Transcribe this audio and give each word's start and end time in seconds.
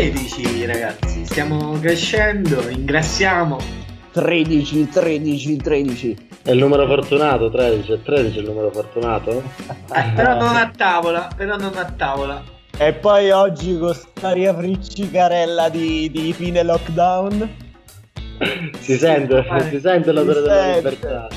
13 0.00 0.64
ragazzi, 0.64 1.26
stiamo 1.26 1.78
crescendo, 1.78 2.66
ingrassiamo. 2.70 3.58
13, 4.12 4.88
13, 4.88 5.56
13. 5.56 6.16
È 6.42 6.52
il 6.52 6.58
numero 6.58 6.86
fortunato, 6.86 7.50
13, 7.50 7.92
è 7.92 8.02
13 8.02 8.38
il 8.38 8.44
numero 8.46 8.70
fortunato? 8.70 9.42
Eh, 9.94 10.12
però 10.14 10.38
non 10.38 10.56
a 10.56 10.70
tavola, 10.74 11.28
però 11.36 11.58
non 11.58 11.76
a 11.76 11.84
tavola. 11.84 12.42
E 12.78 12.94
poi 12.94 13.30
oggi 13.30 13.76
con 13.76 13.92
sta 13.92 14.30
friccicarella 14.32 15.68
di, 15.68 16.10
di 16.10 16.32
fine 16.32 16.62
lockdown. 16.62 17.56
Si 18.80 18.96
sente, 18.96 19.44
si 19.68 19.80
sente 19.80 20.12
l'odore 20.12 20.40
della 20.40 20.76
libertà. 20.76 21.28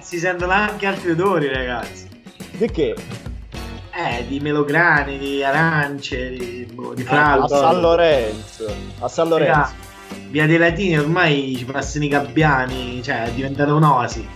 Si 0.00 0.20
sentono 0.20 0.52
anche 0.52 0.86
altri 0.86 1.10
odori, 1.10 1.48
ragazzi. 1.48 2.06
Di 2.52 2.70
che? 2.70 2.94
Eh, 3.98 4.26
di 4.26 4.40
melograni, 4.40 5.16
di 5.16 5.42
arance, 5.42 6.28
di, 6.30 6.68
boh, 6.70 6.92
di 6.92 7.02
a 7.02 7.06
fragole. 7.06 7.48
San 7.48 7.80
Lorenzo. 7.80 8.74
A 8.98 9.08
San 9.08 9.28
Lorenzo. 9.28 9.52
Raga, 9.52 9.74
Via 10.28 10.46
dei 10.46 10.58
Latini 10.58 10.98
ormai 10.98 11.54
ci 11.56 11.64
passano 11.64 12.04
i 12.04 12.08
gabbiani, 12.08 13.02
cioè 13.02 13.24
è 13.24 13.30
diventata 13.30 13.72
un'oasi. 13.72 14.28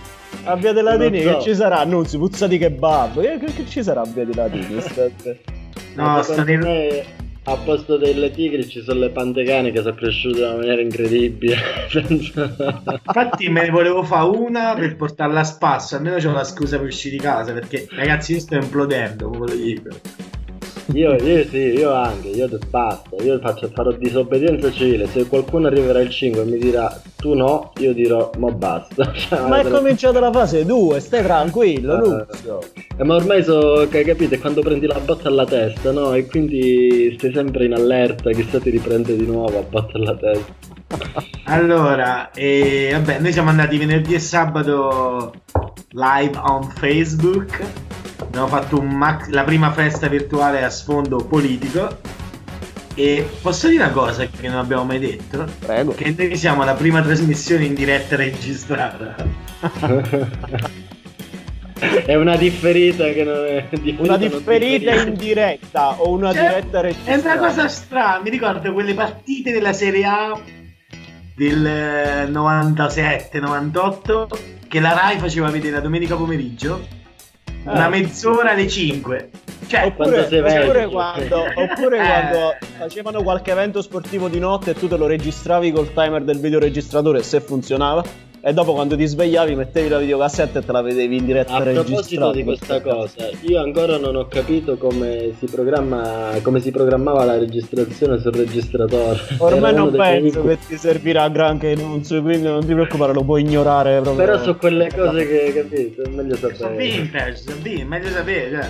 A 0.45 0.55
Via 0.55 0.73
dei 0.73 0.81
Latini 0.81 1.23
Non 1.23 1.33
so. 1.33 1.37
che 1.37 1.43
ci 1.43 1.55
sarà? 1.55 1.79
Annunzi, 1.79 2.17
puzza 2.17 2.47
di 2.47 2.57
kebab. 2.57 3.21
Che, 3.21 3.37
che, 3.37 3.53
che 3.53 3.67
ci 3.67 3.83
sarà 3.83 4.01
a 4.01 4.05
Via 4.05 4.25
dei 4.25 4.33
Latini? 4.33 4.83
No, 5.93 6.21
sta 6.23 6.43
nel... 6.43 7.03
me 7.43 7.53
a 7.53 7.57
posto 7.57 7.97
delle 7.97 8.31
tigri 8.31 8.67
ci 8.67 8.81
sono 8.81 8.99
le 8.99 9.09
pantegane 9.09 9.71
che 9.71 9.81
sono 9.81 9.95
cresciute 9.95 10.39
in 10.39 10.45
una 10.45 10.55
maniera 10.57 10.81
incredibile. 10.81 11.57
Infatti 11.93 13.49
me 13.49 13.61
ne 13.61 13.69
volevo 13.69 14.03
fare 14.03 14.29
una 14.29 14.75
per 14.75 14.95
portarla 14.95 15.39
a 15.39 15.43
spasso, 15.43 15.95
almeno 15.95 16.17
c'ho 16.17 16.31
la 16.31 16.43
scusa 16.43 16.77
per 16.77 16.87
uscire 16.87 17.17
di 17.17 17.21
casa, 17.21 17.51
perché 17.53 17.87
ragazzi 17.89 18.33
io 18.33 18.39
sto 18.39 18.55
implodendo, 18.55 19.29
come 19.29 19.47
lo 19.47 19.55
dico. 19.55 19.89
Io, 20.93 21.13
io 21.15 21.45
sì, 21.47 21.57
io 21.57 21.93
anche, 21.93 22.27
io 22.29 22.49
basta, 22.69 23.15
io 23.23 23.39
faccio, 23.39 23.69
farò 23.73 23.91
disobbedienza 23.93 24.69
civile, 24.71 25.07
se 25.07 25.25
qualcuno 25.25 25.67
arriverà 25.67 26.01
il 26.01 26.09
5 26.09 26.41
e 26.41 26.45
mi 26.45 26.57
dirà 26.57 27.01
tu 27.15 27.33
no, 27.33 27.71
io 27.77 27.93
dirò 27.93 28.29
ma 28.37 28.51
basta. 28.51 29.09
Cioè, 29.13 29.47
Ma 29.47 29.59
è 29.59 29.63
però- 29.63 29.77
cominciata 29.77 30.19
la 30.19 30.31
fase 30.31 30.65
2, 30.65 30.99
stai 30.99 31.23
tranquillo, 31.23 31.95
Eh. 31.95 32.07
Nunzio. 32.09 32.59
Eh, 32.97 33.03
ma 33.05 33.15
ormai 33.15 33.41
so 33.43 33.87
che 33.89 34.03
capite 34.03 34.37
quando 34.39 34.61
prendi 34.61 34.85
la 34.85 34.99
botta 34.99 35.29
alla 35.29 35.45
testa, 35.45 35.91
no? 35.91 36.13
E 36.13 36.25
quindi 36.25 37.15
stai 37.17 37.31
sempre 37.33 37.65
in 37.65 37.73
allerta, 37.73 38.29
chissà 38.31 38.59
ti 38.59 38.69
riprende 38.69 39.15
di 39.15 39.25
nuovo 39.25 39.59
a 39.59 39.63
botta 39.63 39.97
alla 39.97 40.15
testa. 40.15 40.53
Allora, 41.45 42.31
e, 42.31 42.89
vabbè, 42.93 43.19
noi 43.19 43.31
siamo 43.33 43.49
andati 43.49 43.77
venerdì 43.77 44.13
e 44.13 44.19
sabato 44.19 45.33
live 45.91 46.37
on 46.45 46.63
Facebook. 46.63 47.59
Abbiamo 48.21 48.47
fatto 48.47 48.79
un 48.79 48.87
max- 48.89 49.29
la 49.29 49.43
prima 49.43 49.71
festa 49.71 50.07
virtuale 50.07 50.63
a 50.63 50.69
sfondo 50.69 51.17
politico. 51.25 51.99
E 52.93 53.27
posso 53.41 53.67
dire 53.69 53.83
una 53.83 53.91
cosa 53.93 54.25
che 54.25 54.47
non 54.49 54.57
abbiamo 54.57 54.83
mai 54.83 54.99
detto? 54.99 55.45
Prego. 55.59 55.93
Che 55.93 56.13
noi 56.17 56.35
siamo 56.35 56.63
la 56.63 56.73
prima 56.73 57.01
trasmissione 57.01 57.65
in 57.65 57.73
diretta 57.73 58.15
registrata. 58.17 59.15
è 62.05 62.15
una 62.15 62.35
differita 62.35 63.05
che 63.05 63.23
non 63.23 63.45
è 63.45 63.65
differita 63.71 64.03
Una 64.03 64.17
differita 64.17 64.93
in 64.93 65.13
diretta 65.15 66.01
o 66.01 66.11
una 66.11 66.33
Cioè, 66.33 66.41
diretta 66.47 66.79
È 66.79 66.81
registrata? 66.83 67.21
una 67.21 67.37
cosa 67.47 67.67
strana, 67.67 68.19
mi 68.21 68.29
ricordo 68.29 68.71
quelle 68.73 68.93
partite 68.93 69.51
della 69.51 69.73
Serie 69.73 70.05
A 70.05 70.39
del 71.35 71.65
eh, 71.65 72.27
97-98 72.29 74.27
che 74.67 74.79
la 74.79 74.93
Rai 74.93 75.17
faceva 75.17 75.49
vedere 75.49 75.75
la 75.75 75.81
domenica 75.81 76.15
pomeriggio, 76.15 76.85
una 77.63 77.85
Ah. 77.85 77.89
mezz'ora 77.89 78.51
alle 78.51 78.67
5. 78.67 79.29
Cioè, 79.67 79.93
Quando 79.93 80.17
Oppure, 80.19 80.59
oppure 80.61 80.87
quando, 80.87 81.43
oppure 81.55 81.97
Eh. 81.97 82.05
quando 82.05 82.55
facevano 82.77 83.23
qualche 83.23 83.51
evento 83.51 83.81
sportivo 83.81 84.27
di 84.27 84.37
notte 84.39 84.71
e 84.71 84.73
tu 84.73 84.87
te 84.89 84.97
lo 84.97 85.07
registravi 85.07 85.71
col 85.71 85.93
timer 85.93 86.23
del 86.23 86.39
videoregistratore 86.39 87.23
se 87.23 87.39
funzionava 87.39 88.03
e 88.43 88.53
dopo 88.53 88.73
quando 88.73 88.95
ti 88.97 89.05
svegliavi 89.05 89.53
mettevi 89.55 89.87
la 89.87 89.99
videocassetta 89.99 90.59
e 90.59 90.65
te 90.65 90.71
la 90.71 90.81
vedevi 90.81 91.17
in 91.17 91.25
diretta 91.25 91.53
A 91.53 91.61
proposito 91.61 92.31
di 92.31 92.43
questa 92.43 92.81
cosa, 92.81 93.29
io 93.41 93.61
ancora 93.61 93.97
non 93.97 94.15
ho 94.15 94.27
capito 94.27 94.77
come 94.77 95.33
si 95.37 95.45
programma, 95.45 96.31
come 96.41 96.59
si 96.59 96.71
programmava 96.71 97.23
la 97.23 97.37
registrazione 97.37 98.19
sul 98.19 98.33
registratore. 98.33 99.19
Ormai 99.37 99.73
non 99.75 99.91
dei 99.91 99.99
penso 99.99 100.41
miei- 100.41 100.57
che 100.57 100.65
ti 100.67 100.77
servirà 100.77 101.29
granché 101.29 101.75
Nunzio, 101.75 102.21
quindi 102.23 102.47
non 102.47 102.65
ti 102.65 102.73
preoccupare, 102.73 103.13
lo 103.13 103.23
puoi 103.23 103.41
ignorare 103.41 104.01
proprio. 104.01 104.25
Però 104.25 104.41
su 104.43 104.57
quelle 104.57 104.89
cose 104.91 105.27
che 105.27 105.53
capito, 105.53 106.01
è 106.01 106.09
meglio 106.09 106.35
sono 106.35 106.53
sapere. 106.55 106.77
vintage, 106.77 107.35
sono 107.35 107.55
vintage, 107.61 107.85
meglio 107.85 108.09
sapere. 108.09 108.49
Cioè. 108.49 108.69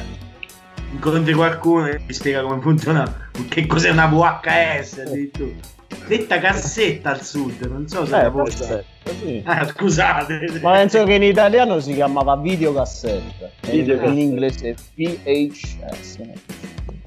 Incontri 0.91 1.33
qualcuno 1.33 1.87
e 1.87 2.01
ti 2.05 2.13
spiega 2.13 2.41
come 2.41 2.59
funziona, 2.59 3.29
che 3.47 3.65
cos'è 3.65 3.89
una 3.89 4.07
VHS 4.07 5.03
addirittura. 5.07 5.79
Detta 6.07 6.39
cassetta 6.39 7.11
al 7.11 7.21
sud, 7.21 7.61
non 7.61 7.87
so 7.87 8.05
se 8.05 8.25
Eh, 8.25 8.31
forse, 8.31 8.85
sì. 9.19 9.41
Ah, 9.45 9.65
scusate. 9.69 10.59
Ma 10.61 10.73
penso 10.73 11.03
che 11.03 11.13
in 11.13 11.23
italiano 11.23 11.79
si 11.79 11.93
chiamava 11.93 12.35
videocassetta. 12.37 13.49
Videocassetta. 13.69 14.11
In 14.11 14.19
inglese 14.19 14.75
VHS. 14.95 16.19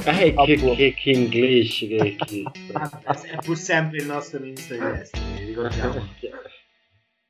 Eh, 0.06 0.34
che, 0.34 0.56
che, 0.56 0.94
che 0.94 1.10
English, 1.10 1.78
che, 1.78 2.16
che... 2.18 2.42
È 2.72 3.36
pur 3.42 3.56
sempre 3.56 3.98
il 3.98 4.06
nostro 4.06 4.38
ministro 4.38 4.76
degli 4.76 5.00
esteri, 5.00 5.44
ricordiamo. 5.46 6.02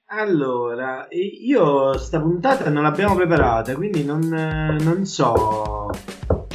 Allora, 0.07 1.09
io 1.11 1.97
sta 1.99 2.21
puntata 2.21 2.69
non 2.69 2.85
l'abbiamo 2.85 3.17
preparata, 3.17 3.75
quindi 3.75 4.05
non, 4.05 4.23
eh, 4.33 4.77
non 4.85 5.05
so 5.07 5.91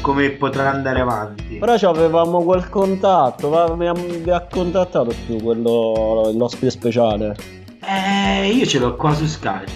come 0.01 0.29
potrà 0.31 0.69
andare 0.71 0.99
avanti. 0.99 1.55
Però 1.57 1.73
avevamo 1.89 2.43
quel 2.43 2.69
contatto, 2.69 3.49
va- 3.49 3.75
mi 3.75 3.87
ha, 3.87 3.93
mi 3.93 4.29
ha 4.29 4.45
contattato 4.49 5.11
più 5.25 5.37
quello, 5.41 6.31
l'ospite 6.35 6.69
speciale. 6.71 7.35
Eh, 7.81 8.47
io 8.49 8.65
ce 8.65 8.79
l'ho 8.79 8.95
qua 8.95 9.13
su 9.13 9.25
Skype. 9.25 9.71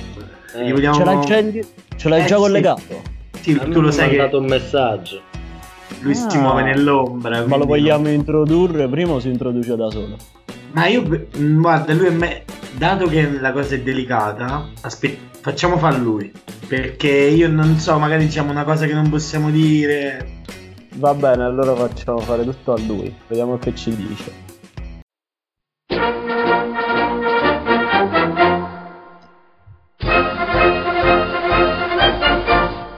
Eh, 0.56 0.66
Gli 0.68 0.72
vogliamo- 0.72 0.96
Ce 0.96 1.04
l'hai 1.04 1.26
ce 1.98 2.10
l'hai 2.10 2.22
Eh, 2.22 2.26
già 2.26 2.36
sì. 2.36 2.42
collegato? 2.42 2.82
Sì, 3.40 3.58
A 3.60 3.64
tu 3.66 3.72
lo 3.72 3.82
mi 3.82 3.88
ha 3.88 3.92
sai 3.92 4.08
mandato 4.10 4.30
che 4.30 4.36
un 4.38 4.46
messaggio. 4.46 5.22
lui 6.02 6.16
si 6.16 6.26
Ah. 6.38 6.40
muove 6.42 6.64
nell'ombra. 6.64 7.46
Ma 7.46 7.56
lo 7.58 7.66
vogliamo 7.66 8.10
introdurre? 8.10 8.88
Prima 8.88 9.14
o 9.14 9.20
si 9.20 9.30
introduce 9.30 9.76
da 9.76 9.90
solo? 9.90 10.08
no. 10.08 10.16
Ma 10.74 10.88
io, 10.88 11.04
mm, 11.38 11.62
guarda, 11.62 11.94
lui 11.94 12.08
è 12.08 12.12
me... 12.12 12.44
Dato 12.76 13.06
che 13.08 13.30
la 13.40 13.52
cosa 13.52 13.76
è 13.76 13.82
delicata, 13.82 14.66
aspetta, 14.82 15.33
facciamo 15.44 15.78
fare 15.78 15.98
lui. 15.98 16.32
Perché 16.68 17.10
io 17.10 17.50
non 17.50 17.78
so, 17.78 18.00
magari 18.00 18.26
diciamo 18.26 18.50
una 18.50 18.64
cosa 18.64 18.86
che 18.88 18.94
non 18.94 19.10
possiamo 19.10 19.52
dire. 19.52 20.42
Va 20.96 21.14
bene, 21.14 21.44
allora 21.44 21.76
facciamo 21.76 22.20
fare 22.20 22.44
tutto 22.44 22.74
a 22.74 22.80
lui. 22.80 23.14
Vediamo 23.28 23.58
che 23.58 23.76
ci 23.76 23.94
dice. 23.96 24.42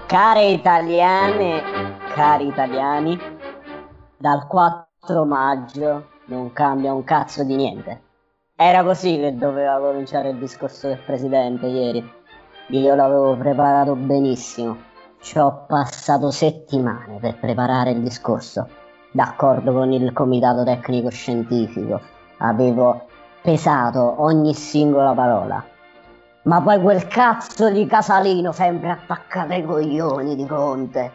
Care 0.05 0.45
italiane, 0.45 1.63
cari 2.13 2.47
italiani, 2.47 3.19
dal 4.17 4.45
4 4.47 5.25
maggio 5.25 6.09
non 6.27 6.53
cambia 6.53 6.93
un 6.93 7.03
cazzo 7.03 7.43
di 7.43 7.55
niente. 7.55 8.01
Era 8.55 8.83
così 8.83 9.17
che 9.17 9.35
doveva 9.35 9.77
cominciare 9.79 10.29
il 10.29 10.37
discorso 10.37 10.87
del 10.87 10.99
presidente 11.05 11.65
ieri. 11.65 12.14
Io 12.69 12.95
l'avevo 12.95 13.35
preparato 13.35 13.95
benissimo. 13.95 14.75
Ci 15.21 15.37
ho 15.37 15.65
passato 15.67 16.31
settimane 16.31 17.19
per 17.19 17.37
preparare 17.37 17.91
il 17.91 18.01
discorso. 18.01 18.67
D'accordo 19.11 19.71
con 19.71 19.91
il 19.91 20.11
comitato 20.13 20.63
tecnico 20.63 21.09
scientifico. 21.09 22.01
Avevo 22.37 23.05
pesato 23.43 24.15
ogni 24.17 24.55
singola 24.55 25.13
parola. 25.13 25.63
Ma 26.45 26.61
poi 26.61 26.81
quel 26.81 27.07
cazzo 27.07 27.69
di 27.69 27.85
Casalino 27.85 28.51
sempre 28.51 28.89
attaccato 28.89 29.53
ai 29.53 29.63
coglioni 29.63 30.35
di 30.35 30.45
Conte 30.47 31.11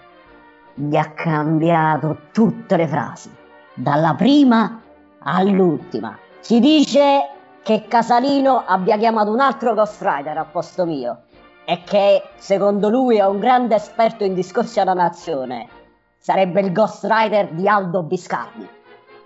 gli 0.74 0.94
ha 0.94 1.10
cambiato 1.10 2.16
tutte 2.30 2.76
le 2.76 2.86
frasi, 2.86 3.28
dalla 3.74 4.14
prima 4.14 4.80
all'ultima. 5.18 6.16
Si 6.38 6.60
dice 6.60 7.28
che 7.64 7.86
Casalino 7.88 8.62
abbia 8.64 8.96
chiamato 8.96 9.32
un 9.32 9.40
altro 9.40 9.74
ghostwriter 9.74 10.38
al 10.38 10.46
posto 10.46 10.86
mio 10.86 11.22
e 11.64 11.82
che 11.84 12.22
secondo 12.36 12.88
lui 12.88 13.18
è 13.18 13.26
un 13.26 13.38
grande 13.38 13.76
esperto 13.76 14.24
in 14.24 14.34
discorsi 14.34 14.80
alla 14.80 14.94
nazione. 14.94 15.68
Sarebbe 16.18 16.60
il 16.60 16.72
ghostwriter 16.72 17.50
di 17.52 17.68
Aldo 17.68 18.02
Biscardi. 18.02 18.68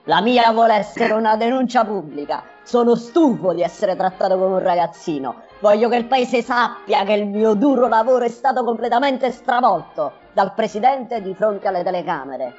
La 0.05 0.21
mia 0.21 0.53
vuole 0.53 0.75
essere 0.75 1.15
una 1.15 1.37
denuncia 1.37 1.85
pubblica. 1.85 2.43
Sono 2.63 2.95
stufo 2.95 3.55
di 3.55 3.63
essere 3.63 3.97
trattato 3.97 4.39
come 4.39 4.57
un 4.57 4.63
ragazzino. 4.63 5.43
Voglio 5.61 5.89
che 5.89 5.97
il 5.97 6.05
paese 6.05 6.43
sappia 6.43 7.05
che 7.05 7.15
il 7.15 7.27
mio 7.27 7.55
duro 7.55 7.89
lavoro 7.89 8.25
è 8.25 8.29
stato 8.29 8.65
completamente 8.65 9.31
stravolto 9.31 10.13
dal 10.35 10.53
presidente 10.53 11.23
di 11.23 11.35
fronte 11.35 11.69
alle 11.69 11.83
telecamere. 11.83 12.55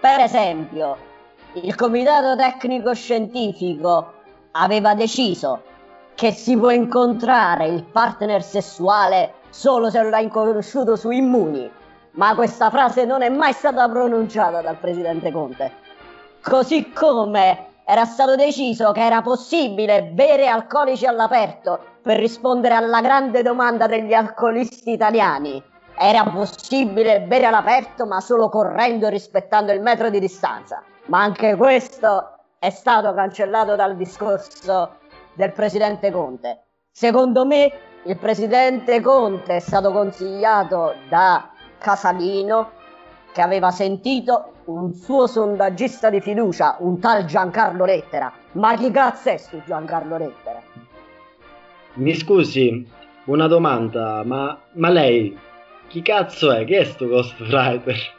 Per 0.00 0.20
esempio, 0.20 0.96
il 1.54 1.74
comitato 1.74 2.36
tecnico 2.36 2.94
scientifico 2.94 4.12
aveva 4.52 4.94
deciso 4.94 5.62
che 6.16 6.32
si 6.32 6.56
può 6.56 6.70
incontrare 6.70 7.66
il 7.66 7.84
partner 7.84 8.42
sessuale 8.42 9.34
solo 9.50 9.90
se 9.90 10.02
lo 10.02 10.16
hai 10.16 10.28
conosciuto 10.28 10.96
su 10.96 11.10
Immuni, 11.10 11.70
ma 12.12 12.34
questa 12.34 12.70
frase 12.70 13.04
non 13.04 13.20
è 13.20 13.28
mai 13.28 13.52
stata 13.52 13.86
pronunciata 13.86 14.62
dal 14.62 14.78
presidente 14.78 15.30
Conte. 15.30 15.70
così 16.40 16.90
come 16.92 17.66
era 17.84 18.06
stato 18.06 18.34
deciso 18.34 18.92
che 18.92 19.04
era 19.04 19.20
possibile 19.20 20.04
bere 20.04 20.48
alcolici 20.48 21.04
all'aperto 21.04 21.78
per 22.02 22.18
rispondere 22.18 22.74
alla 22.74 23.02
grande 23.02 23.42
domanda 23.42 23.86
degli 23.86 24.14
alcolisti 24.14 24.92
italiani. 24.92 25.62
Era 25.98 26.24
possibile 26.24 27.20
bere 27.20 27.44
all'aperto 27.44 28.06
ma 28.06 28.20
solo 28.20 28.48
correndo 28.48 29.06
e 29.06 29.10
rispettando 29.10 29.70
il 29.70 29.82
metro 29.82 30.08
di 30.08 30.18
distanza. 30.18 30.82
Ma 31.06 31.20
anche 31.20 31.56
questo 31.56 32.38
è 32.58 32.70
stato 32.70 33.12
cancellato 33.12 33.76
dal 33.76 33.96
discorso 33.96 35.04
del 35.36 35.52
presidente 35.52 36.10
Conte. 36.10 36.62
Secondo 36.90 37.46
me 37.46 37.70
il 38.04 38.16
presidente 38.18 39.00
Conte 39.00 39.56
è 39.56 39.60
stato 39.60 39.92
consigliato 39.92 40.94
da 41.08 41.50
Casalino 41.78 42.72
che 43.32 43.42
aveva 43.42 43.70
sentito 43.70 44.52
un 44.64 44.94
suo 44.94 45.26
sondaggista 45.26 46.08
di 46.08 46.20
fiducia, 46.20 46.76
un 46.80 46.98
tal 46.98 47.26
Giancarlo 47.26 47.84
Lettera. 47.84 48.32
Ma 48.52 48.74
chi 48.76 48.90
cazzo 48.90 49.28
è 49.28 49.36
sto 49.36 49.60
Giancarlo 49.64 50.16
Lettera? 50.16 50.62
Mi 51.94 52.14
scusi, 52.14 52.88
una 53.26 53.46
domanda, 53.46 54.22
ma, 54.24 54.58
ma 54.72 54.88
lei 54.88 55.38
chi 55.88 56.02
cazzo 56.02 56.50
è? 56.50 56.64
Che 56.64 56.78
è 56.78 56.84
sto 56.84 57.06
ghostwriter? 57.06 58.14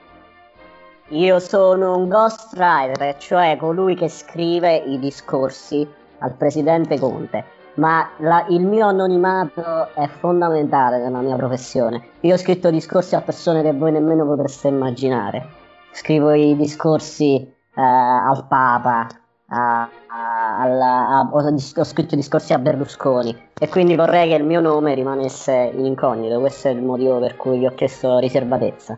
Io 1.09 1.39
sono 1.39 1.97
un 1.97 2.09
ghostwriter, 2.09 3.17
cioè 3.17 3.57
colui 3.57 3.95
che 3.95 4.09
scrive 4.09 4.75
i 4.75 4.99
discorsi 4.99 5.87
al 6.19 6.33
presidente 6.35 6.99
Conte. 6.99 7.45
Ma 7.75 8.09
la, 8.17 8.45
il 8.49 8.65
mio 8.65 8.87
anonimato 8.87 9.93
è 9.93 10.07
fondamentale 10.07 10.97
nella 10.97 11.21
mia 11.21 11.35
professione. 11.35 12.09
Io 12.21 12.33
ho 12.33 12.37
scritto 12.37 12.71
discorsi 12.71 13.15
a 13.15 13.21
persone 13.21 13.61
che 13.61 13.73
voi 13.73 13.91
nemmeno 13.91 14.25
potreste 14.25 14.67
immaginare 14.67 15.65
scrivo 15.97 16.31
i 16.31 16.55
discorsi 16.55 17.37
eh, 17.37 17.81
al 17.81 18.45
Papa, 18.47 19.07
a, 19.47 19.81
a, 19.81 20.61
alla, 20.61 21.29
ho, 21.31 21.41
ho, 21.41 21.83
scritto 21.83 22.15
discorsi 22.15 22.53
a 22.53 22.59
Berlusconi 22.59 23.35
e 23.59 23.67
quindi 23.67 23.95
vorrei 23.95 24.29
che 24.29 24.35
il 24.35 24.43
mio 24.43 24.59
nome 24.59 24.93
rimanesse 24.93 25.71
in 25.73 25.85
incognito, 25.85 26.39
questo 26.39 26.67
è 26.67 26.71
il 26.71 26.83
motivo 26.83 27.19
per 27.19 27.35
cui 27.35 27.57
vi 27.57 27.65
ho 27.65 27.73
chiesto 27.73 28.19
riservatezza. 28.19 28.97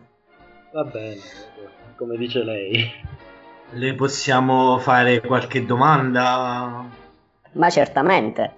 Va 0.72 0.84
bene, 0.84 1.20
come 1.96 2.18
dice 2.18 2.44
lei. 2.44 2.92
Le 3.72 3.94
possiamo 3.94 4.78
fare 4.78 5.20
qualche 5.20 5.64
domanda? 5.64 6.84
Ma 7.52 7.70
certamente. 7.70 8.56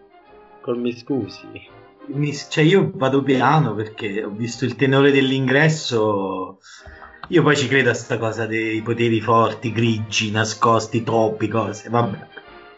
Col 0.61 0.79
mi 0.79 0.97
scusi. 0.97 1.71
Mi, 2.07 2.35
cioè 2.35 2.65
io 2.65 2.91
vado 2.95 3.23
piano 3.23 3.75
perché 3.75 4.25
ho 4.25 4.31
visto 4.31 4.65
il 4.65 4.75
tenore 4.75 5.13
dell'ingresso 5.13 6.59
io 7.29 7.43
poi 7.43 7.57
ci 7.57 7.69
credo 7.69 7.91
a 7.91 7.95
sta 7.95 8.19
cosa 8.19 8.47
dei 8.47 8.83
poteri 8.83 9.21
forti, 9.21 9.73
grigi, 9.73 10.31
nascosti, 10.31 11.03
troppi, 11.03 11.49
cose, 11.49 11.89
vabbè. 11.89 12.27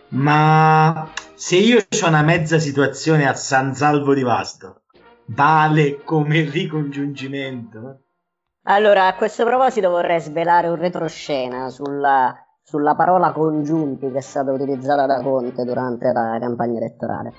Ma 0.09 1.11
se 1.35 1.57
io 1.57 1.79
ho 1.79 2.07
una 2.07 2.23
mezza 2.23 2.59
situazione 2.59 3.27
a 3.27 3.35
San 3.35 3.75
Salvo 3.75 4.15
di 4.15 4.23
Vasto, 4.23 4.83
vale 5.27 6.03
come 6.05 6.43
ricongiungimento? 6.43 8.03
Allora, 8.67 9.07
a 9.09 9.15
questo 9.17 9.45
proposito 9.45 9.91
vorrei 9.91 10.21
svelare 10.21 10.69
un 10.69 10.77
retroscena 10.77 11.69
sulla, 11.69 12.44
sulla 12.65 12.95
parola 12.95 13.33
congiunti 13.33 14.11
che 14.11 14.19
è 14.19 14.23
stata 14.23 14.51
utilizzata 14.51 15.05
da 15.05 15.21
Conte 15.21 15.65
durante 15.65 16.11
la 16.13 16.39
campagna 16.41 16.79
elettorale. 16.79 17.33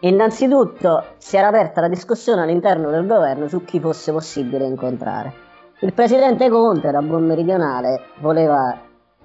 Innanzitutto 0.00 1.04
si 1.16 1.36
era 1.36 1.48
aperta 1.48 1.80
la 1.80 1.88
discussione 1.88 2.42
all'interno 2.42 2.90
del 2.90 3.06
governo 3.06 3.48
su 3.48 3.64
chi 3.64 3.80
fosse 3.80 4.12
possibile 4.12 4.66
incontrare. 4.66 5.32
Il 5.80 5.94
presidente 5.94 6.50
Conte, 6.50 6.90
da 6.90 7.00
buon 7.00 7.24
meridionale, 7.24 8.02
voleva 8.20 8.78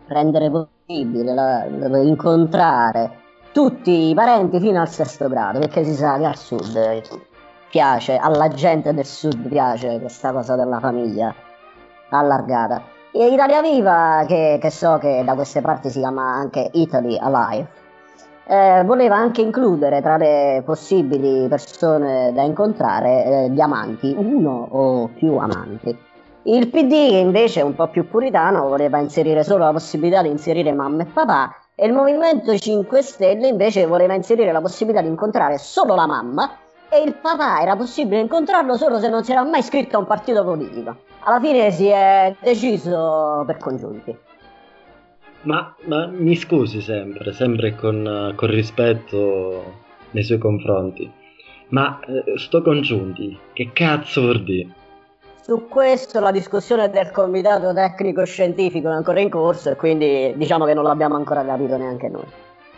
rendere 0.07 0.49
possibile 0.49 1.33
la, 1.33 1.65
incontrare 1.65 3.25
tutti 3.51 4.09
i 4.09 4.13
parenti 4.13 4.59
fino 4.59 4.79
al 4.79 4.87
sesto 4.87 5.27
grado, 5.27 5.59
perché 5.59 5.83
si 5.83 5.93
sa 5.93 6.17
che 6.17 6.25
al 6.25 6.37
sud 6.37 7.01
piace, 7.69 8.15
alla 8.15 8.47
gente 8.47 8.93
del 8.93 9.05
sud 9.05 9.47
piace 9.49 9.99
questa 9.99 10.31
cosa 10.31 10.55
della 10.55 10.79
famiglia 10.79 11.33
allargata. 12.09 12.95
Italia 13.11 13.61
Viva, 13.61 14.25
che, 14.27 14.57
che 14.61 14.69
so 14.69 14.97
che 14.97 15.23
da 15.25 15.33
queste 15.33 15.61
parti 15.61 15.89
si 15.89 15.99
chiama 15.99 16.23
anche 16.23 16.69
Italy 16.73 17.17
Alive, 17.17 17.67
eh, 18.47 18.83
voleva 18.85 19.15
anche 19.15 19.41
includere 19.41 20.01
tra 20.01 20.17
le 20.17 20.61
possibili 20.65 21.47
persone 21.47 22.31
da 22.33 22.43
incontrare 22.43 23.25
eh, 23.25 23.49
gli 23.49 23.59
amanti, 23.59 24.13
uno 24.17 24.67
o 24.69 25.07
più 25.07 25.35
amanti. 25.35 25.97
Il 26.43 26.69
PD, 26.69 27.09
che 27.09 27.17
invece 27.17 27.59
è 27.59 27.63
un 27.63 27.75
po' 27.75 27.89
più 27.89 28.07
puritano, 28.07 28.69
voleva 28.69 28.99
inserire 28.99 29.43
solo 29.43 29.65
la 29.65 29.71
possibilità 29.71 30.21
di 30.21 30.29
inserire 30.29 30.71
mamma 30.71 31.03
e 31.03 31.05
papà, 31.05 31.53
e 31.75 31.85
il 31.85 31.93
Movimento 31.93 32.57
5 32.57 33.01
Stelle 33.01 33.47
invece 33.47 33.85
voleva 33.85 34.13
inserire 34.13 34.51
la 34.51 34.61
possibilità 34.61 35.01
di 35.01 35.09
incontrare 35.09 35.57
solo 35.57 35.93
la 35.93 36.07
mamma 36.07 36.49
e 36.89 37.01
il 37.01 37.15
papà 37.15 37.61
era 37.61 37.75
possibile 37.75 38.21
incontrarlo 38.21 38.75
solo 38.75 38.99
se 38.99 39.09
non 39.09 39.23
si 39.23 39.31
era 39.31 39.43
mai 39.43 39.59
iscritto 39.59 39.97
a 39.97 39.99
un 39.99 40.07
partito 40.07 40.43
politico. 40.43 40.95
Alla 41.23 41.39
fine 41.39 41.71
si 41.71 41.87
è 41.87 42.35
deciso 42.39 43.43
per 43.45 43.57
congiunti. 43.57 44.17
Ma, 45.41 45.75
ma 45.85 46.07
mi 46.07 46.35
scusi 46.35 46.81
sempre, 46.81 47.31
sempre 47.33 47.75
con, 47.75 48.33
con 48.35 48.49
rispetto 48.49 49.85
nei 50.11 50.23
suoi 50.23 50.37
confronti, 50.37 51.09
ma 51.69 51.99
eh, 51.99 52.37
sto 52.37 52.61
congiunti, 52.61 53.37
che 53.53 53.71
cazzo 53.73 54.21
vuol 54.21 54.43
dire? 54.43 54.73
Su 55.41 55.67
questo 55.69 56.19
la 56.19 56.31
discussione 56.31 56.89
del 56.89 57.11
comitato 57.11 57.73
tecnico 57.73 58.25
scientifico 58.25 58.89
è 58.89 58.93
ancora 58.93 59.21
in 59.21 59.29
corso 59.29 59.69
e 59.69 59.75
quindi 59.75 60.33
diciamo 60.35 60.65
che 60.65 60.73
non 60.73 60.83
l'abbiamo 60.83 61.15
ancora 61.15 61.45
capito 61.45 61.77
neanche 61.77 62.09
noi. 62.09 62.25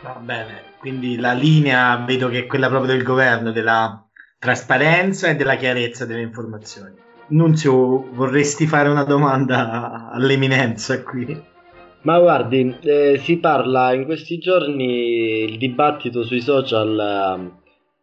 Va 0.01 0.18
bene, 0.22 0.63
quindi 0.80 1.18
la 1.18 1.34
linea 1.34 1.98
vedo 1.98 2.30
che 2.30 2.40
è 2.40 2.46
quella 2.46 2.69
proprio 2.69 2.94
del 2.94 3.04
governo, 3.04 3.51
della 3.51 4.07
trasparenza 4.40 5.28
e 5.28 5.36
della 5.36 5.56
chiarezza 5.56 6.06
delle 6.06 6.22
informazioni. 6.22 6.96
Nunzio, 7.28 8.10
vorresti 8.12 8.66
fare 8.66 8.88
una 8.88 9.04
domanda 9.04 10.10
all'eminenza 10.12 11.04
qui? 11.04 11.44
Ma 12.01 12.18
guardi, 12.18 12.78
eh, 12.81 13.19
si 13.22 13.38
parla 13.38 13.94
in 13.94 14.06
questi 14.06 14.38
giorni 14.38 15.44
il 15.44 15.57
dibattito 15.57 16.24
sui 16.24 16.40
social 16.40 17.57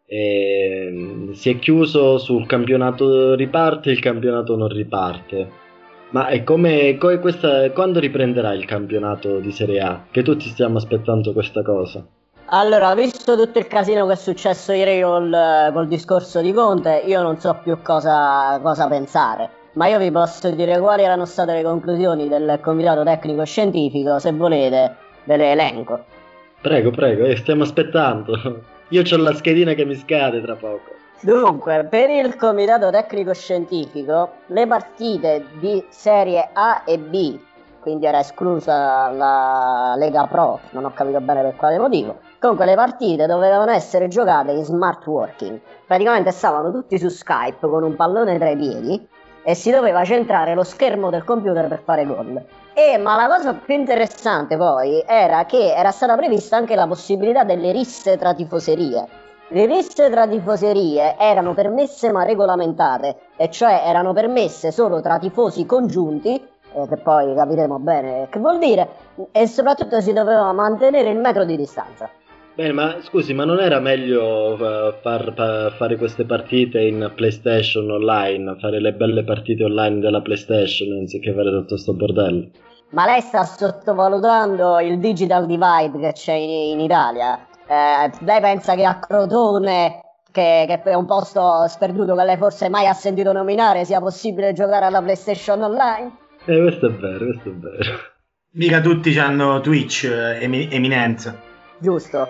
e 0.05 1.29
si 1.33 1.49
è 1.49 1.59
chiuso 1.59 2.19
sul 2.19 2.45
campionato 2.45 3.33
riparte 3.33 3.89
e 3.89 3.93
il 3.93 3.99
campionato 3.99 4.55
non 4.55 4.69
riparte. 4.69 5.65
Ma 6.09 6.27
è 6.27 6.43
come, 6.43 6.97
come 6.97 7.19
questa, 7.19 7.69
quando 7.71 7.99
riprenderà 7.99 8.53
il 8.53 8.65
campionato 8.65 9.39
di 9.39 9.51
Serie 9.51 9.81
A? 9.81 10.03
Che 10.09 10.23
tutti 10.23 10.47
stiamo 10.47 10.77
aspettando 10.77 11.33
questa 11.33 11.61
cosa. 11.61 12.05
Allora, 12.49 12.95
visto 12.95 13.35
tutto 13.35 13.59
il 13.59 13.67
casino 13.67 14.07
che 14.07 14.13
è 14.13 14.15
successo 14.15 14.71
ieri 14.71 15.01
col, 15.01 15.69
col 15.73 15.87
discorso 15.87 16.39
di 16.39 16.53
Conte, 16.53 17.03
io 17.05 17.21
non 17.21 17.37
so 17.39 17.59
più 17.61 17.81
cosa, 17.81 18.57
cosa, 18.61 18.87
pensare. 18.87 19.49
Ma 19.73 19.87
io 19.87 19.99
vi 19.99 20.09
posso 20.11 20.49
dire 20.51 20.79
quali 20.79 21.03
erano 21.03 21.25
state 21.25 21.51
le 21.51 21.63
conclusioni 21.63 22.29
del 22.29 22.59
comitato 22.61 23.03
tecnico 23.03 23.43
scientifico, 23.43 24.17
se 24.17 24.31
volete 24.31 24.95
ve 25.25 25.35
le 25.35 25.51
elenco. 25.51 26.05
Prego, 26.61 26.89
prego, 26.91 27.25
eh, 27.25 27.35
stiamo 27.35 27.63
aspettando. 27.63 28.63
Io 28.89 29.03
ho 29.03 29.17
la 29.17 29.33
schedina 29.33 29.73
che 29.73 29.83
mi 29.83 29.95
scade 29.95 30.41
tra 30.41 30.55
poco. 30.55 30.95
Dunque, 31.19 31.83
per 31.85 32.11
il 32.11 32.35
comitato 32.35 32.91
tecnico 32.91 33.33
scientifico, 33.33 34.33
le 34.47 34.67
partite 34.67 35.47
di 35.59 35.83
serie 35.89 36.49
A 36.53 36.83
e 36.85 36.99
B, 36.99 37.39
quindi 37.79 38.05
era 38.05 38.19
esclusa 38.19 39.09
la 39.09 39.95
Lega 39.97 40.27
Pro, 40.27 40.59
non 40.71 40.85
ho 40.85 40.93
capito 40.93 41.19
bene 41.19 41.41
per 41.41 41.55
quale 41.55 41.79
motivo. 41.79 42.19
Comunque 42.39 42.65
le 42.65 42.75
partite 42.75 43.25
dovevano 43.25 43.71
essere 43.71 44.07
giocate 44.07 44.51
in 44.51 44.63
smart 44.63 45.07
working. 45.07 45.59
Praticamente 45.87 46.29
stavano 46.29 46.71
tutti 46.71 46.99
su 46.99 47.07
Skype 47.07 47.67
con 47.67 47.81
un 47.81 47.95
pallone 47.95 48.37
tra 48.37 48.49
i 48.49 48.55
piedi 48.55 49.07
e 49.41 49.55
si 49.55 49.71
doveva 49.71 50.03
centrare 50.03 50.53
lo 50.53 50.63
schermo 50.63 51.09
del 51.09 51.23
computer 51.23 51.67
per 51.67 51.81
fare 51.83 52.05
gol. 52.05 52.39
E, 52.73 52.97
ma 52.99 53.15
la 53.15 53.27
cosa 53.27 53.55
più 53.55 53.73
interessante 53.73 54.55
poi 54.55 55.03
era 55.07 55.45
che 55.45 55.73
era 55.73 55.89
stata 55.89 56.15
prevista 56.15 56.57
anche 56.57 56.75
la 56.75 56.85
possibilità 56.85 57.43
delle 57.43 57.71
risse 57.71 58.17
tra 58.17 58.35
tifoserie. 58.35 59.25
Le 59.49 59.65
risse 59.65 60.09
tra 60.09 60.27
tifoserie 60.27 61.15
erano 61.17 61.53
permesse 61.53 62.11
ma 62.11 62.25
regolamentate, 62.25 63.15
e 63.37 63.49
cioè 63.49 63.81
erano 63.85 64.11
permesse 64.11 64.71
solo 64.71 64.99
tra 64.99 65.19
tifosi 65.19 65.65
congiunti, 65.65 66.35
eh, 66.35 66.87
che 66.89 66.97
poi 66.97 67.33
capiremo 67.33 67.79
bene 67.79 68.27
che 68.29 68.39
vuol 68.39 68.59
dire, 68.59 68.89
e 69.31 69.47
soprattutto 69.47 70.01
si 70.01 70.11
doveva 70.11 70.51
mantenere 70.51 71.11
il 71.11 71.17
metro 71.17 71.45
di 71.45 71.55
distanza. 71.55 72.09
Bene, 72.55 72.73
ma 72.73 72.97
scusi, 73.01 73.33
ma 73.33 73.45
non 73.45 73.61
era 73.61 73.79
meglio 73.79 74.55
uh, 74.55 74.93
far, 75.01 75.33
pa, 75.33 75.69
fare 75.69 75.95
queste 75.95 76.25
partite 76.25 76.81
in 76.81 77.09
PlayStation 77.15 77.89
online, 77.89 78.57
fare 78.59 78.81
le 78.81 78.91
belle 78.91 79.23
partite 79.23 79.63
online 79.63 79.99
della 79.99 80.21
PlayStation 80.21 80.91
anziché 80.97 81.33
fare 81.33 81.51
tutto 81.51 81.67
questo 81.67 81.93
bordello? 81.93 82.49
Ma 82.89 83.05
lei 83.05 83.21
sta 83.21 83.43
sottovalutando 83.43 84.79
il 84.79 84.99
digital 84.99 85.45
divide 85.45 85.99
che 85.99 86.11
c'è 86.13 86.33
in, 86.33 86.71
in 86.71 86.79
Italia. 86.81 87.46
Eh, 87.67 88.11
lei 88.19 88.41
pensa 88.41 88.75
che 88.75 88.85
a 88.85 88.97
Crotone, 88.99 90.01
che, 90.31 90.65
che, 90.67 90.81
è 90.81 90.93
un 90.93 91.05
posto 91.05 91.67
sperduto 91.67 92.15
che 92.15 92.23
lei 92.23 92.37
forse 92.37 92.69
mai 92.69 92.87
ha 92.87 92.93
sentito 92.93 93.31
nominare, 93.33 93.85
sia 93.85 93.99
possibile 93.99 94.53
giocare 94.53 94.85
alla 94.85 95.01
PlayStation 95.01 95.61
online? 95.61 96.11
Eh, 96.45 96.61
questo 96.61 96.87
è 96.87 96.91
vero, 96.91 97.25
questo 97.25 97.49
è 97.49 97.53
vero. 97.53 97.99
Mica 98.51 98.79
tutti 98.79 99.17
hanno 99.19 99.59
Twitch, 99.59 100.05
eh, 100.05 100.41
emi- 100.41 100.69
eminenza. 100.71 101.37
Giusto. 101.77 102.29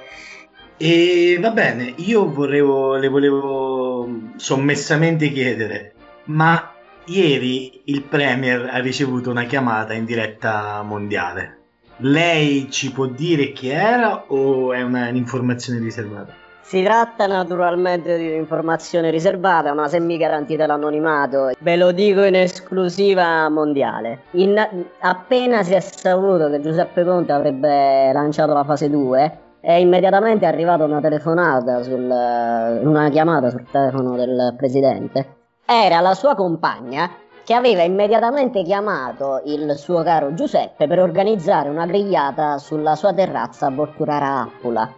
E 0.76 1.38
va 1.40 1.52
bene, 1.52 1.94
io 1.98 2.32
volevo, 2.32 2.96
le 2.96 3.08
volevo 3.08 4.10
sommessamente 4.36 5.32
chiedere, 5.32 5.94
ma 6.26 6.74
ieri 7.06 7.82
il 7.86 8.04
Premier 8.04 8.70
ha 8.72 8.80
ricevuto 8.80 9.30
una 9.30 9.46
chiamata 9.46 9.94
in 9.94 10.06
diretta 10.06 10.82
mondiale. 10.84 11.57
Lei 12.00 12.70
ci 12.70 12.92
può 12.92 13.08
dire 13.08 13.52
chi 13.54 13.70
era 13.70 14.26
o 14.28 14.72
è 14.74 14.82
una- 14.84 15.10
un'informazione 15.10 15.80
riservata? 15.80 16.34
Si 16.62 16.84
tratta 16.84 17.28
naturalmente 17.28 18.18
di 18.18 18.28
un'informazione 18.28 19.10
riservata, 19.10 19.74
ma 19.74 19.88
semi 19.88 20.18
garantita 20.18 20.66
l'anonimato. 20.68 21.52
Ve 21.60 21.76
lo 21.78 21.92
dico 21.94 22.24
in 22.24 22.36
esclusiva 22.36 23.48
mondiale. 23.50 24.24
In- 24.32 24.62
appena 25.00 25.64
si 25.64 25.74
è 25.74 25.80
saputo 25.80 26.50
che 26.50 26.60
Giuseppe 26.60 27.06
Conte 27.06 27.32
avrebbe 27.32 28.12
lanciato 28.12 28.54
la 28.54 28.66
fase 28.66 28.90
2, 28.90 29.40
è 29.62 29.72
immediatamente 29.74 30.46
arrivata 30.46 30.84
una 30.84 31.00
telefonata, 31.00 31.82
sul, 31.84 32.02
una 32.04 33.10
chiamata 33.10 33.50
sul 33.50 33.66
telefono 33.72 34.16
del 34.18 34.54
presidente. 34.58 35.36
Era 35.66 36.02
la 36.02 36.14
sua 36.14 36.36
compagna 36.36 37.10
che 37.48 37.54
aveva 37.54 37.82
immediatamente 37.84 38.62
chiamato 38.62 39.42
il 39.46 39.78
suo 39.78 40.04
caro 40.04 40.34
Giuseppe 40.34 40.86
per 40.86 41.00
organizzare 41.00 41.70
una 41.70 41.86
grigliata 41.86 42.58
sulla 42.58 42.94
sua 42.98 43.14
terrazza 43.14 43.68
a 43.68 43.72
Borturara 43.72 44.42
Appula 44.42 44.94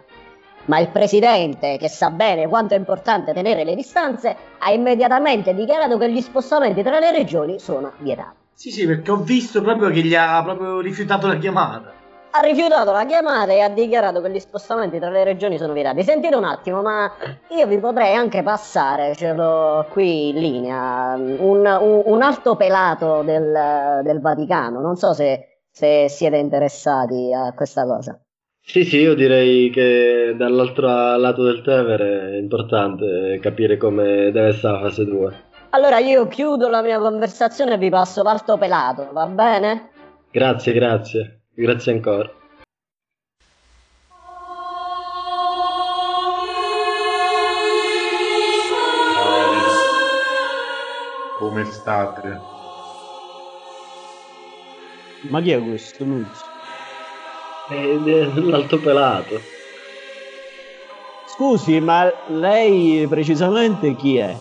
ma 0.64 0.80
il 0.80 0.88
presidente, 0.88 1.76
che 1.78 1.88
sa 1.88 2.10
bene 2.10 2.48
quanto 2.48 2.74
è 2.74 2.76
importante 2.76 3.32
tenere 3.32 3.62
le 3.62 3.76
distanze, 3.76 4.36
ha 4.58 4.72
immediatamente 4.72 5.54
dichiarato 5.54 5.96
che 5.96 6.10
gli 6.10 6.20
spostamenti 6.20 6.82
tra 6.82 6.98
le 6.98 7.12
regioni 7.12 7.60
sono 7.60 7.92
vietati. 7.98 8.34
Sì, 8.52 8.72
sì, 8.72 8.84
perché 8.84 9.12
ho 9.12 9.18
visto 9.18 9.62
proprio 9.62 9.90
che 9.90 10.02
gli 10.02 10.16
ha 10.16 10.42
proprio 10.42 10.80
rifiutato 10.80 11.28
la 11.28 11.38
chiamata. 11.38 11.99
Ha 12.32 12.40
rifiutato 12.40 12.92
la 12.92 13.04
chiamata 13.06 13.52
e 13.52 13.60
ha 13.60 13.68
dichiarato 13.68 14.20
che 14.20 14.30
gli 14.30 14.38
spostamenti 14.38 14.98
tra 14.98 15.10
le 15.10 15.24
regioni 15.24 15.58
sono 15.58 15.72
vietati. 15.72 16.02
Sentite 16.04 16.36
un 16.36 16.44
attimo, 16.44 16.80
ma 16.80 17.10
io 17.48 17.66
vi 17.66 17.78
potrei 17.78 18.14
anche 18.14 18.42
passare, 18.42 19.16
ce 19.16 19.32
l'ho 19.32 19.86
qui 19.90 20.28
in 20.28 20.38
linea, 20.38 21.14
un, 21.16 21.66
un, 21.66 22.02
un 22.04 22.22
alto 22.22 22.54
pelato 22.54 23.22
del, 23.22 24.00
del 24.04 24.20
Vaticano. 24.20 24.80
Non 24.80 24.94
so 24.94 25.12
se, 25.12 25.64
se 25.70 26.08
siete 26.08 26.36
interessati 26.36 27.32
a 27.34 27.52
questa 27.52 27.84
cosa. 27.84 28.20
Sì, 28.62 28.84
sì, 28.84 28.98
io 28.98 29.14
direi 29.14 29.70
che 29.70 30.34
dall'altro 30.36 30.86
lato 31.16 31.42
del 31.42 31.62
Tevere 31.62 32.34
è 32.34 32.36
importante 32.36 33.40
capire 33.40 33.76
come 33.76 34.30
deve 34.30 34.48
essere 34.48 34.72
la 34.74 34.80
fase 34.80 35.04
2. 35.04 35.48
Allora 35.70 35.98
io 35.98 36.28
chiudo 36.28 36.68
la 36.68 36.82
mia 36.82 36.98
conversazione 37.00 37.74
e 37.74 37.78
vi 37.78 37.90
passo 37.90 38.22
l'alto 38.22 38.56
pelato, 38.58 39.08
va 39.12 39.26
bene? 39.26 39.90
Grazie, 40.30 40.72
grazie, 40.72 41.39
grazie 41.54 41.92
ancora. 41.92 42.32
Come 51.38 51.64
state? 51.64 52.40
Ma 55.28 55.40
chi 55.42 55.50
è 55.50 55.62
questo? 55.62 56.04
Nunzio? 56.04 56.46
È 57.68 57.94
l'alto 58.34 58.78
pelato. 58.78 59.40
Scusi, 61.26 61.80
ma 61.80 62.12
lei 62.28 63.06
precisamente 63.08 63.94
chi 63.96 64.16
è? 64.18 64.36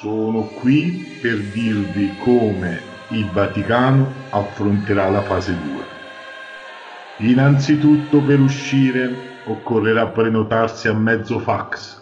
Sono 0.00 0.42
qui 0.44 1.18
per 1.20 1.38
dirvi 1.38 2.16
come 2.18 2.93
il 3.08 3.28
Vaticano 3.30 4.12
affronterà 4.30 5.08
la 5.10 5.22
fase 5.22 5.52
2. 5.52 7.28
Innanzitutto 7.28 8.20
per 8.20 8.40
uscire 8.40 9.32
occorrerà 9.44 10.06
prenotarsi 10.06 10.88
a 10.88 10.94
mezzo 10.94 11.38
fax 11.38 12.00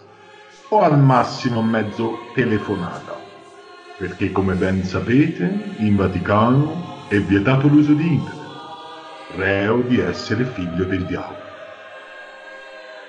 o 0.69 0.81
al 0.81 0.97
massimo 0.97 1.59
a 1.59 1.63
mezzo 1.63 2.31
telefonata, 2.33 3.15
perché 3.97 4.31
come 4.31 4.55
ben 4.55 4.83
sapete 4.83 5.75
in 5.77 5.95
Vaticano 5.95 7.05
è 7.09 7.19
vietato 7.19 7.67
l'uso 7.67 7.93
di 7.93 8.13
internet, 8.13 8.41
reo 9.35 9.81
di 9.81 9.99
essere 9.99 10.45
figlio 10.45 10.85
del 10.85 11.05
diavolo. 11.05 11.41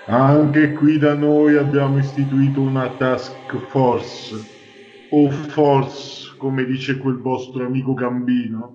Anche 0.07 0.73
qui 0.75 0.99
da 0.99 1.15
noi 1.15 1.57
abbiamo 1.57 1.97
istituito 1.99 2.61
una 2.61 2.89
task 2.99 3.57
force, 3.69 4.35
o 5.11 5.31
force, 5.31 6.34
come 6.45 6.67
dice 6.67 6.99
quel 6.99 7.17
vostro 7.17 7.65
amico 7.65 7.95
Gambino. 7.95 8.75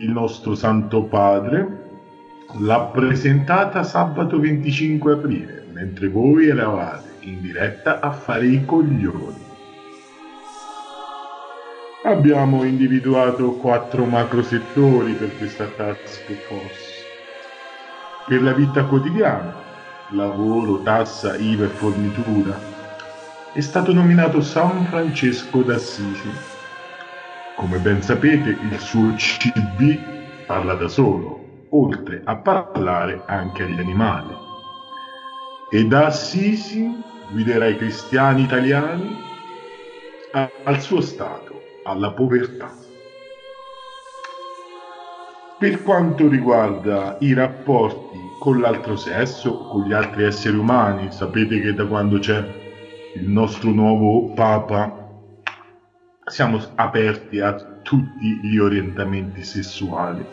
Il 0.00 0.10
nostro 0.10 0.56
Santo 0.56 1.04
Padre 1.04 1.90
l'ha 2.58 2.80
presentata 2.86 3.84
sabato 3.84 4.40
25 4.40 5.12
aprile, 5.12 5.64
mentre 5.72 6.08
voi 6.08 6.48
eravate 6.48 7.18
in 7.20 7.40
diretta 7.40 8.00
a 8.00 8.10
fare 8.10 8.48
i 8.48 8.64
coglioni. 8.64 9.44
Abbiamo 12.02 12.64
individuato 12.64 13.52
quattro 13.52 14.06
macro 14.06 14.42
settori 14.42 15.12
per 15.12 15.36
questa 15.36 15.66
task 15.66 16.32
force. 16.48 17.04
Per 18.26 18.42
la 18.42 18.52
vita 18.52 18.84
quotidiana, 18.86 19.54
lavoro, 20.10 20.82
tassa, 20.82 21.36
IVA 21.36 21.66
e 21.66 21.68
fornitura, 21.68 22.75
è 23.56 23.62
stato 23.62 23.90
nominato 23.90 24.42
San 24.42 24.84
Francesco 24.84 25.62
d'Assisi. 25.62 26.30
Come 27.56 27.78
ben 27.78 28.02
sapete, 28.02 28.50
il 28.50 28.78
suo 28.78 29.14
CB 29.14 30.44
parla 30.44 30.74
da 30.74 30.88
solo, 30.88 31.68
oltre 31.70 32.20
a 32.22 32.36
parlare 32.36 33.22
anche 33.24 33.62
agli 33.62 33.80
animali. 33.80 34.36
E 35.70 35.86
da 35.86 36.04
Assisi 36.08 37.02
guiderà 37.30 37.68
i 37.68 37.78
cristiani 37.78 38.42
italiani 38.42 39.24
al 40.64 40.80
suo 40.82 41.00
stato, 41.00 41.62
alla 41.82 42.10
povertà. 42.10 42.70
Per 45.58 45.82
quanto 45.82 46.28
riguarda 46.28 47.16
i 47.20 47.32
rapporti 47.32 48.18
con 48.38 48.60
l'altro 48.60 48.96
sesso, 48.96 49.56
con 49.68 49.84
gli 49.84 49.94
altri 49.94 50.24
esseri 50.24 50.58
umani, 50.58 51.10
sapete 51.10 51.58
che 51.58 51.72
da 51.72 51.86
quando 51.86 52.18
c'è 52.18 52.64
il 53.16 53.30
nostro 53.30 53.70
nuovo 53.70 54.34
Papa 54.34 55.04
siamo 56.26 56.60
aperti 56.74 57.40
a 57.40 57.54
tutti 57.82 58.40
gli 58.42 58.58
orientamenti 58.58 59.42
sessuali. 59.42 60.24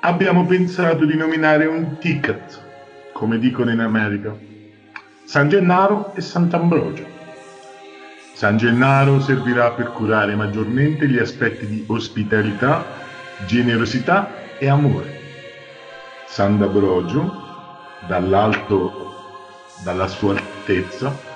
Abbiamo 0.00 0.46
pensato 0.46 1.04
di 1.04 1.14
nominare 1.14 1.66
un 1.66 1.98
ticket, 1.98 2.58
come 3.12 3.38
dicono 3.38 3.70
in 3.70 3.80
America, 3.80 4.34
San 5.24 5.50
Gennaro 5.50 6.14
e 6.14 6.22
Sant'Ambrogio. 6.22 7.04
San 8.32 8.56
Gennaro 8.56 9.20
servirà 9.20 9.72
per 9.72 9.92
curare 9.92 10.34
maggiormente 10.34 11.06
gli 11.06 11.18
aspetti 11.18 11.66
di 11.66 11.84
ospitalità, 11.86 12.82
generosità 13.44 14.56
e 14.58 14.68
amore. 14.68 15.18
Sant'Ambrogio, 16.26 17.46
dall'alto, 18.06 19.12
dalla 19.84 20.06
sua 20.06 20.32
altezza, 20.32 21.28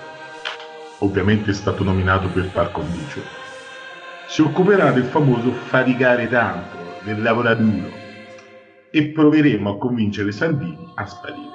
ovviamente 1.04 1.50
è 1.50 1.54
stato 1.54 1.84
nominato 1.84 2.28
per 2.28 2.50
par 2.50 2.73
condicio, 2.73 3.20
si 4.26 4.40
occuperà 4.40 4.90
del 4.90 5.04
famoso 5.04 5.52
faticare 5.52 6.28
tanto, 6.28 6.76
del 7.02 7.23
lavorare 7.23 7.62
duro 7.62 7.92
e 8.90 9.04
proveremo 9.08 9.70
a 9.70 9.78
convincere 9.78 10.32
Salvini 10.32 10.92
a 10.94 11.06
sparire. 11.06 11.52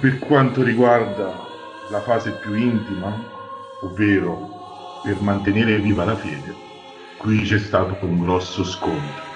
Per 0.00 0.18
quanto 0.20 0.62
riguarda 0.62 1.48
la 1.90 2.00
fase 2.00 2.30
più 2.32 2.54
intima, 2.54 3.12
ovvero 3.82 5.00
per 5.02 5.20
mantenere 5.20 5.78
viva 5.78 6.04
la 6.04 6.14
fede, 6.14 6.54
qui 7.16 7.42
c'è 7.42 7.58
stato 7.58 7.96
un 8.06 8.20
grosso 8.20 8.64
scontro. 8.64 9.28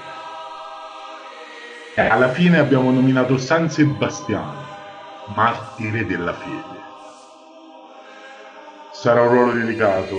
E 1.96 2.06
alla 2.06 2.28
fine 2.28 2.58
abbiamo 2.58 2.90
nominato 2.90 3.36
San 3.38 3.70
Sebastiano, 3.70 4.64
martire 5.34 6.06
della 6.06 6.32
fede. 6.32 6.83
Sarà 9.04 9.20
un 9.20 9.28
ruolo 9.28 9.52
delicato, 9.52 10.18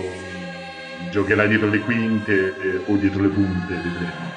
giocherà 1.10 1.48
dietro 1.48 1.68
le 1.70 1.80
quinte 1.80 2.54
eh, 2.56 2.82
o 2.86 2.96
dietro 2.98 3.24
le 3.24 3.30
punte, 3.30 3.74
vedremo. 3.74 4.32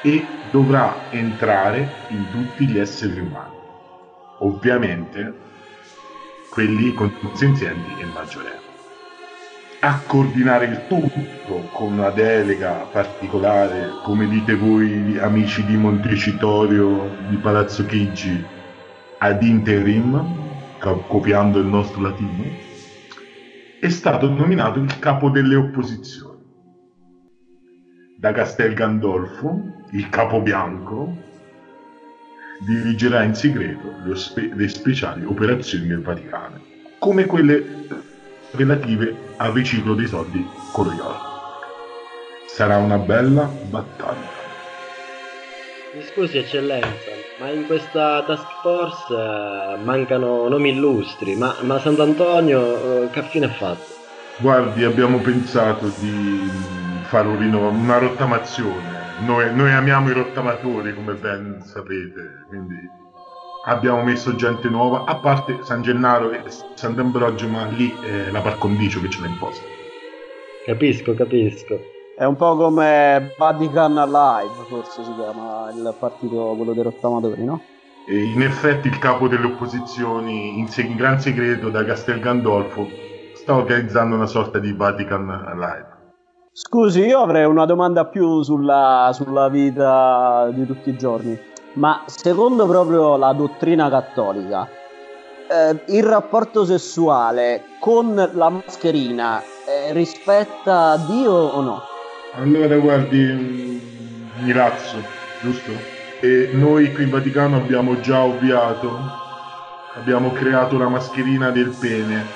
E 0.00 0.24
dovrà 0.52 1.10
entrare 1.10 1.90
in 2.10 2.30
tutti 2.30 2.68
gli 2.68 2.78
esseri 2.78 3.18
umani. 3.18 3.56
Ovviamente 4.38 5.34
quelli 6.50 6.94
consenzienti 6.94 8.00
e 8.00 8.04
maggiorenni. 8.04 8.60
A 9.80 10.02
coordinare 10.06 10.66
il 10.66 10.86
tutto 10.86 11.68
con 11.72 11.94
una 11.94 12.10
delega 12.10 12.86
particolare, 12.92 13.90
come 14.04 14.28
dite 14.28 14.54
voi 14.54 15.18
amici 15.18 15.64
di 15.64 15.76
Montecitorio 15.76 17.10
di 17.28 17.34
Palazzo 17.38 17.84
Chigi, 17.86 18.40
ad 19.18 19.42
interim, 19.42 20.32
co- 20.78 21.02
copiando 21.08 21.58
il 21.58 21.66
nostro 21.66 22.02
latino, 22.02 22.66
è 23.80 23.88
stato 23.88 24.28
nominato 24.28 24.80
il 24.80 24.98
capo 24.98 25.30
delle 25.30 25.54
opposizioni. 25.54 26.36
da 28.18 28.32
Castel 28.32 28.74
Gandolfo, 28.74 29.84
il 29.92 30.08
capo 30.08 30.40
bianco, 30.40 31.16
dirigerà 32.66 33.22
in 33.22 33.34
segreto 33.34 33.94
le, 34.04 34.68
speciali 34.68 35.24
operazioni 35.24 35.86
del 35.86 36.02
Vaticano, 36.02 36.60
come 36.98 37.26
quelle 37.26 37.86
relative 38.52 39.14
al 39.36 39.52
riciclo 39.52 39.94
dei 39.94 40.08
soldi 40.08 40.44
Coriolis. 40.72 41.20
Sarà 42.48 42.78
una 42.78 42.98
bella 42.98 43.48
battaglia. 43.70 44.37
Mi 45.98 46.04
scusi 46.04 46.38
eccellenza, 46.38 47.10
ma 47.40 47.50
in 47.50 47.66
questa 47.66 48.22
task 48.24 48.60
force 48.62 49.12
eh, 49.12 49.82
mancano 49.82 50.46
nomi 50.46 50.70
illustri, 50.70 51.34
ma, 51.34 51.56
ma 51.62 51.80
Sant'Antonio 51.80 53.02
eh, 53.02 53.10
che 53.10 53.22
fine 53.24 53.46
ha 53.46 53.50
fatto? 53.50 53.82
Guardi, 54.36 54.84
abbiamo 54.84 55.18
pensato 55.18 55.90
di 55.98 56.48
fare 57.02 57.26
un 57.26 57.40
rinnovo, 57.40 57.70
una 57.70 57.98
rottamazione. 57.98 59.16
Noi, 59.26 59.52
noi 59.52 59.72
amiamo 59.72 60.10
i 60.10 60.12
rottamatori, 60.12 60.94
come 60.94 61.14
ben 61.14 61.62
sapete, 61.64 62.44
quindi 62.46 62.76
abbiamo 63.64 64.00
messo 64.04 64.36
gente 64.36 64.68
nuova, 64.68 65.02
a 65.04 65.16
parte 65.16 65.58
San 65.62 65.82
Gennaro 65.82 66.30
e 66.30 66.42
Sant'Ambrogio, 66.74 67.48
ma 67.48 67.66
lì 67.66 67.92
è 68.04 68.30
la 68.30 68.40
par 68.40 68.56
condicio 68.58 69.00
che 69.00 69.10
ce 69.10 69.20
l'ha 69.20 69.26
imposta. 69.26 69.64
Capisco, 70.64 71.14
capisco. 71.14 71.96
È 72.18 72.24
un 72.24 72.34
po' 72.34 72.56
come 72.56 73.32
Vatican 73.38 73.94
Live, 73.94 74.64
forse 74.68 75.04
si 75.04 75.14
chiama 75.14 75.70
il 75.70 75.94
partito, 76.00 76.52
quello 76.56 76.72
dei 76.72 76.82
rottamatori, 76.82 77.44
no? 77.44 77.60
E 78.08 78.24
in 78.24 78.42
effetti 78.42 78.88
il 78.88 78.98
capo 78.98 79.28
delle 79.28 79.46
opposizioni, 79.46 80.58
in, 80.58 80.66
seg- 80.66 80.90
in 80.90 80.96
gran 80.96 81.20
segreto 81.20 81.68
da 81.68 81.84
Castel 81.84 82.18
Gandolfo, 82.18 82.88
sta 83.34 83.54
organizzando 83.54 84.16
una 84.16 84.26
sorta 84.26 84.58
di 84.58 84.72
Vatican 84.72 85.26
Live. 85.26 85.86
Scusi, 86.50 87.02
io 87.02 87.20
avrei 87.20 87.44
una 87.44 87.66
domanda 87.66 88.04
più 88.06 88.42
sulla, 88.42 89.10
sulla 89.12 89.48
vita 89.48 90.50
di 90.52 90.66
tutti 90.66 90.90
i 90.90 90.98
giorni. 90.98 91.38
Ma 91.74 92.02
secondo 92.06 92.66
proprio 92.66 93.16
la 93.16 93.32
dottrina 93.32 93.88
cattolica, 93.88 94.66
eh, 95.48 95.94
il 95.96 96.02
rapporto 96.02 96.64
sessuale 96.64 97.62
con 97.78 98.16
la 98.32 98.48
mascherina 98.48 99.40
eh, 99.40 99.92
rispetta 99.92 100.96
Dio 100.96 101.30
o 101.30 101.60
no? 101.60 101.96
Allora 102.34 102.76
guardi, 102.76 103.18
mm, 103.18 103.78
Milazzo, 104.44 105.02
giusto? 105.40 105.72
E 106.20 106.50
noi 106.52 106.92
qui 106.92 107.04
in 107.04 107.10
Vaticano 107.10 107.56
abbiamo 107.56 108.00
già 108.00 108.22
ovviato, 108.22 109.00
abbiamo 109.94 110.32
creato 110.32 110.76
la 110.76 110.88
mascherina 110.88 111.50
del 111.50 111.74
pene. 111.78 112.26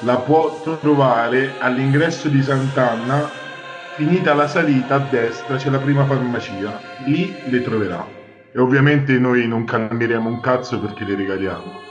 La 0.00 0.16
può 0.16 0.60
trovare 0.80 1.54
all'ingresso 1.58 2.28
di 2.28 2.42
Sant'Anna, 2.42 3.30
finita 3.94 4.34
la 4.34 4.48
salita 4.48 4.96
a 4.96 4.98
destra 4.98 5.56
c'è 5.56 5.70
la 5.70 5.78
prima 5.78 6.04
farmacia, 6.04 6.80
lì 7.04 7.34
le 7.44 7.62
troverà. 7.62 8.04
E 8.52 8.58
ovviamente 8.58 9.18
noi 9.18 9.46
non 9.46 9.64
cambieremo 9.64 10.28
un 10.28 10.40
cazzo 10.40 10.80
perché 10.80 11.04
le 11.04 11.14
regaliamo. 11.14 11.88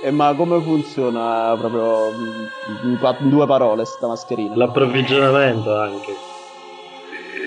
E 0.00 0.12
ma 0.12 0.32
come 0.34 0.60
funziona 0.62 1.56
proprio 1.58 2.12
mm, 2.12 2.44
in, 2.84 3.28
due 3.28 3.46
parole 3.46 3.84
sta 3.84 4.06
mascherina? 4.06 4.54
L'approvvigionamento 4.54 5.76
anche. 5.76 6.14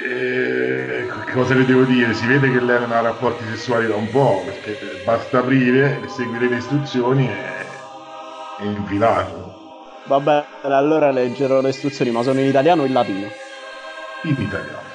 E 0.09 1.07
cosa 1.31 1.53
le 1.53 1.63
devo 1.65 1.83
dire? 1.83 2.13
Si 2.13 2.27
vede 2.27 2.51
che 2.51 2.59
lei 2.59 2.81
non 2.81 2.91
ha 2.91 2.99
rapporti 2.99 3.45
sessuali 3.45 3.87
da 3.87 3.95
un 3.95 4.09
po', 4.09 4.41
perché 4.43 4.77
basta 5.05 5.39
aprire, 5.39 6.01
seguire 6.07 6.49
le 6.49 6.57
istruzioni 6.57 7.25
e, 7.25 7.65
e 8.59 8.65
infilarlo. 8.65 9.59
Vabbè, 10.03 10.45
allora 10.63 11.09
leggerò 11.11 11.61
le 11.61 11.69
istruzioni, 11.69 12.11
ma 12.11 12.21
sono 12.21 12.41
in 12.41 12.47
italiano 12.47 12.81
o 12.81 12.85
in 12.85 12.91
latino? 12.91 13.27
In 14.23 14.35
italiano. 14.37 14.89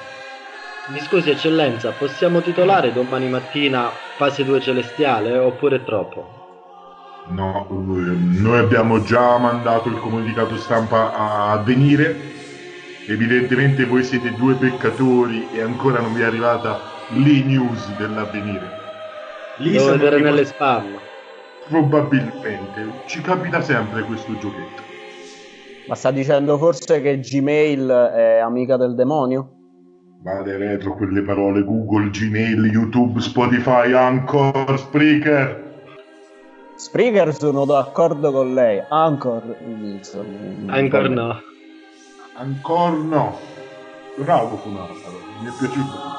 Mi 0.89 0.99
scusi 0.99 1.31
eccellenza, 1.31 1.91
possiamo 1.91 2.41
titolare 2.41 2.93
domani 2.93 3.27
mattina 3.27 3.89
fase 4.15 4.45
2 4.45 4.61
celestiale 4.61 5.35
oppure 5.37 5.83
troppo? 5.83 6.36
No, 7.29 7.67
noi 7.69 8.57
abbiamo 8.57 9.03
già 9.03 9.37
mandato 9.37 9.89
il 9.89 9.97
comunicato 9.99 10.55
stampa 10.55 11.13
a 11.13 11.51
avvenire. 11.51 12.15
Evidentemente 13.07 13.85
voi 13.85 14.03
siete 14.03 14.33
due 14.33 14.55
peccatori 14.55 15.47
e 15.53 15.61
ancora 15.61 15.99
non 15.99 16.13
vi 16.13 16.21
è 16.21 16.25
arrivata 16.25 16.79
l'e-news 17.09 17.95
dell'avvenire. 17.97 18.69
Lì 19.57 19.71
Devo 19.71 19.83
sono 19.83 19.97
vedere 19.97 20.21
nelle 20.21 20.45
spam. 20.45 20.85
Probabilmente. 21.67 23.03
Ci 23.07 23.21
capita 23.21 23.61
sempre 23.61 24.03
questo 24.03 24.31
giochetto. 24.37 24.83
Ma 25.87 25.95
sta 25.95 26.11
dicendo 26.11 26.57
forse 26.57 27.01
che 27.01 27.19
Gmail 27.19 27.87
è 28.15 28.37
amica 28.39 28.77
del 28.77 28.95
demonio? 28.95 29.51
Vade 30.21 30.57
retro 30.57 30.95
quelle 30.95 31.21
parole 31.21 31.63
Google, 31.63 32.09
Gmail, 32.09 32.65
YouTube, 32.65 33.19
Spotify, 33.21 33.93
Anchor, 33.93 34.77
Spreaker. 34.77 35.66
Spreaker 36.77 37.33
sono 37.33 37.65
d'accordo 37.65 38.31
con 38.31 38.53
lei, 38.53 38.81
Anchor 38.87 39.55
insomma, 39.65 40.73
Ancora 40.73 41.07
no. 41.07 41.41
Ancora 42.35 42.91
no. 42.95 43.39
Bravo 44.15 44.57
Funaro, 44.57 44.93
mi 45.41 45.47
è 45.47 45.51
piaciuto. 45.57 46.15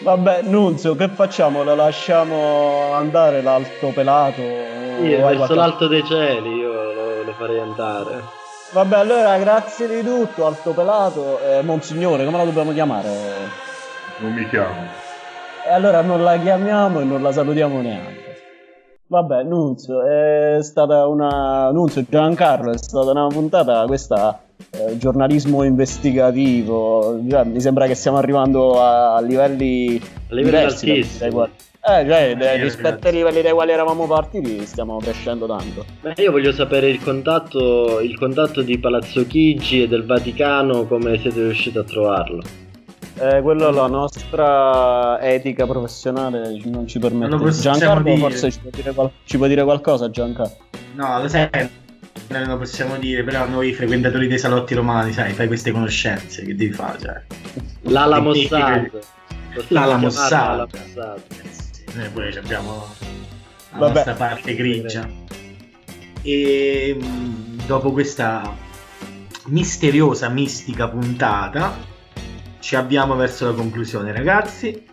Vabbè, 0.00 0.42
Nunzio, 0.42 0.94
che 0.96 1.08
facciamo? 1.08 1.62
La 1.62 1.74
lasciamo 1.76 2.92
andare 2.94 3.42
l'alto 3.42 3.88
pelato? 3.94 4.40
Io 4.40 5.18
verso 5.18 5.36
qualche- 5.36 5.54
l'alto 5.54 5.86
dei 5.86 6.04
cieli 6.04 6.50
io 6.50 6.72
lo, 6.92 7.22
lo 7.22 7.32
farei 7.32 7.60
andare. 7.60 8.22
Vabbè, 8.72 8.96
allora 8.96 9.38
grazie 9.38 9.86
di 9.88 10.02
tutto, 10.02 10.46
alto 10.46 10.72
pelato. 10.72 11.38
Eh, 11.40 11.62
Monsignore, 11.62 12.24
come 12.24 12.38
la 12.38 12.44
dobbiamo 12.44 12.72
chiamare? 12.72 13.08
Non 14.18 14.32
mi 14.32 14.48
chiamo. 14.48 14.88
E 15.64 15.70
allora 15.72 16.00
non 16.02 16.22
la 16.24 16.36
chiamiamo 16.38 17.00
e 17.00 17.04
non 17.04 17.22
la 17.22 17.30
salutiamo 17.32 17.80
neanche. 17.80 18.25
Vabbè, 19.08 19.44
Nunzio, 19.44 20.02
è 20.02 20.58
stata 20.62 21.06
una. 21.06 21.70
Nunzio 21.70 22.04
Giancarlo, 22.08 22.72
è 22.72 22.76
stata 22.78 23.10
una 23.12 23.26
puntata 23.28 23.84
questa. 23.86 24.40
eh, 24.70 24.96
giornalismo 24.96 25.62
investigativo. 25.62 27.18
Già, 27.22 27.44
mi 27.44 27.60
sembra 27.60 27.86
che 27.86 27.94
stiamo 27.94 28.16
arrivando 28.16 28.80
a, 28.82 29.20
livelli. 29.20 30.00
A 30.30 30.34
livelli 30.34 30.44
diversi 30.58 30.86
dai- 30.86 30.94
altissimi. 30.96 31.20
dai 31.20 31.30
quali- 31.30 31.50
Eh, 31.88 32.04
cioè, 32.08 32.36
Sì, 32.56 32.62
rispetto 32.62 33.06
ai 33.06 33.12
livelli 33.12 33.42
dai 33.42 33.52
quali 33.52 33.70
eravamo 33.70 34.06
partiti, 34.08 34.66
stiamo 34.66 34.96
crescendo 34.96 35.46
tanto. 35.46 35.84
Ma 36.00 36.12
io 36.16 36.32
voglio 36.32 36.50
sapere 36.52 36.88
il 36.88 37.00
contatto, 37.00 38.00
il 38.00 38.18
contatto 38.18 38.62
di 38.62 38.76
Palazzo 38.78 39.24
Chigi 39.24 39.82
e 39.84 39.88
del 39.88 40.04
Vaticano, 40.04 40.84
come 40.86 41.16
siete 41.20 41.42
riusciti 41.42 41.78
a 41.78 41.84
trovarlo. 41.84 42.42
Eh, 43.18 43.40
quello 43.40 43.70
la 43.70 43.86
nostra 43.86 45.18
etica 45.22 45.66
professionale 45.66 46.60
non 46.64 46.86
ci 46.86 46.98
permette. 46.98 47.34
Non 47.34 47.50
Giancarlo 47.50 48.02
dire. 48.02 48.18
forse 48.18 48.50
ci 48.50 48.58
può 48.60 48.70
dire, 48.70 48.92
qual- 48.92 49.10
ci 49.24 49.36
può 49.38 49.46
dire 49.46 49.64
qualcosa, 49.64 50.10
Giancarlo. 50.10 50.56
No, 50.94 51.22
lo 51.22 51.28
sai, 51.28 51.48
non 52.28 52.44
lo 52.46 52.58
possiamo 52.58 52.96
dire, 52.98 53.24
però 53.24 53.46
noi 53.48 53.72
frequentatori 53.72 54.26
dei 54.28 54.38
salotti 54.38 54.74
romani, 54.74 55.12
sai, 55.12 55.32
fai 55.32 55.46
queste 55.46 55.70
conoscenze, 55.70 56.44
che 56.44 56.54
devi 56.54 56.72
fare, 56.72 56.98
cioè. 57.00 57.22
L'ala. 57.82 58.20
Possiamo 58.20 58.88
L'ala 59.68 59.96
Mossad. 59.96 60.68
Eh 60.74 61.48
sì, 61.50 61.84
Noi 61.94 62.08
pure 62.10 62.30
ci 62.32 62.38
abbiamo 62.38 62.84
la 63.72 63.78
Vabbè. 63.78 63.92
nostra 63.94 64.12
parte 64.12 64.54
grigia. 64.54 65.08
E 66.20 66.96
mh, 67.00 67.64
dopo 67.66 67.92
questa 67.92 68.54
misteriosa, 69.46 70.28
mistica 70.28 70.88
puntata, 70.88 71.94
ci 72.66 72.74
avviamo 72.74 73.14
verso 73.14 73.44
la 73.44 73.52
conclusione, 73.52 74.12
ragazzi. 74.12 74.84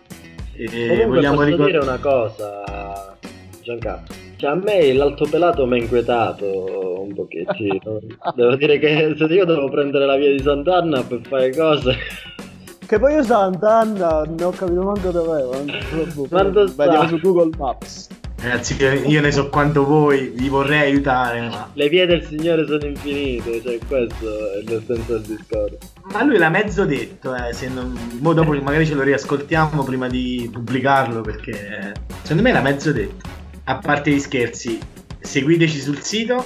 E 0.52 0.66
Comunque 0.68 1.06
vogliamo 1.06 1.34
posso 1.38 1.48
ricordare. 1.48 1.72
dire 1.72 1.82
una 1.82 1.98
cosa, 1.98 3.16
Giancarlo. 3.62 4.14
Cioè, 4.36 4.50
a 4.50 4.54
me 4.54 4.92
l'alto 4.92 5.26
pelato 5.28 5.66
mi 5.66 5.80
ha 5.80 5.82
inquietato 5.82 7.02
un 7.02 7.12
pochettino. 7.14 7.98
devo 8.36 8.54
dire 8.54 8.78
che 8.78 9.14
se 9.18 9.24
io 9.24 9.44
devo 9.44 9.68
prendere 9.70 10.06
la 10.06 10.14
via 10.14 10.30
di 10.30 10.40
Sant'Anna 10.40 11.02
per 11.02 11.20
fare 11.26 11.52
cose... 11.52 11.96
Che 12.86 12.98
poi 13.00 13.14
io 13.14 13.24
Sant'Anna 13.24 14.22
non 14.22 14.36
ho 14.40 14.50
capito 14.50 14.82
manco 14.82 15.10
dov'è. 15.10 15.42
Quando 16.30 16.68
sta? 16.68 16.84
Vediamo 16.84 17.08
su 17.08 17.18
Google 17.18 17.56
Maps. 17.58 18.08
Ragazzi, 18.40 18.76
io 19.06 19.20
ne 19.20 19.32
so 19.32 19.48
quanto 19.48 19.84
voi, 19.84 20.28
vi 20.28 20.48
vorrei 20.48 20.82
aiutare, 20.82 21.48
ma 21.48 21.70
Le 21.72 21.88
vie 21.88 22.06
del 22.06 22.22
Signore 22.24 22.66
sono 22.66 22.84
infinite, 22.84 23.60
cioè 23.62 23.78
questo 23.88 24.52
è 24.52 24.58
il 24.58 24.82
senso 24.86 25.12
del 25.14 25.22
discorso. 25.22 25.93
Ma 26.12 26.22
lui 26.22 26.36
l'ha 26.36 26.50
mezzo 26.50 26.84
detto, 26.84 27.34
eh, 27.34 27.52
se 27.54 27.68
non... 27.68 27.98
mo 28.20 28.34
dopo 28.34 28.52
magari 28.60 28.86
ce 28.86 28.94
lo 28.94 29.02
riascoltiamo 29.02 29.82
prima 29.84 30.06
di 30.06 30.48
pubblicarlo 30.52 31.22
perché 31.22 31.50
eh, 31.50 31.92
secondo 32.22 32.42
me 32.42 32.52
l'ha 32.52 32.60
mezzo 32.60 32.92
detto. 32.92 33.26
A 33.64 33.78
parte 33.78 34.10
gli 34.10 34.20
scherzi, 34.20 34.78
seguiteci 35.20 35.80
sul 35.80 36.00
sito 36.00 36.44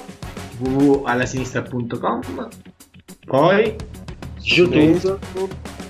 www.allasinistra.com 0.59 2.47
Poi 3.25 3.75
YouTube, 4.41 5.19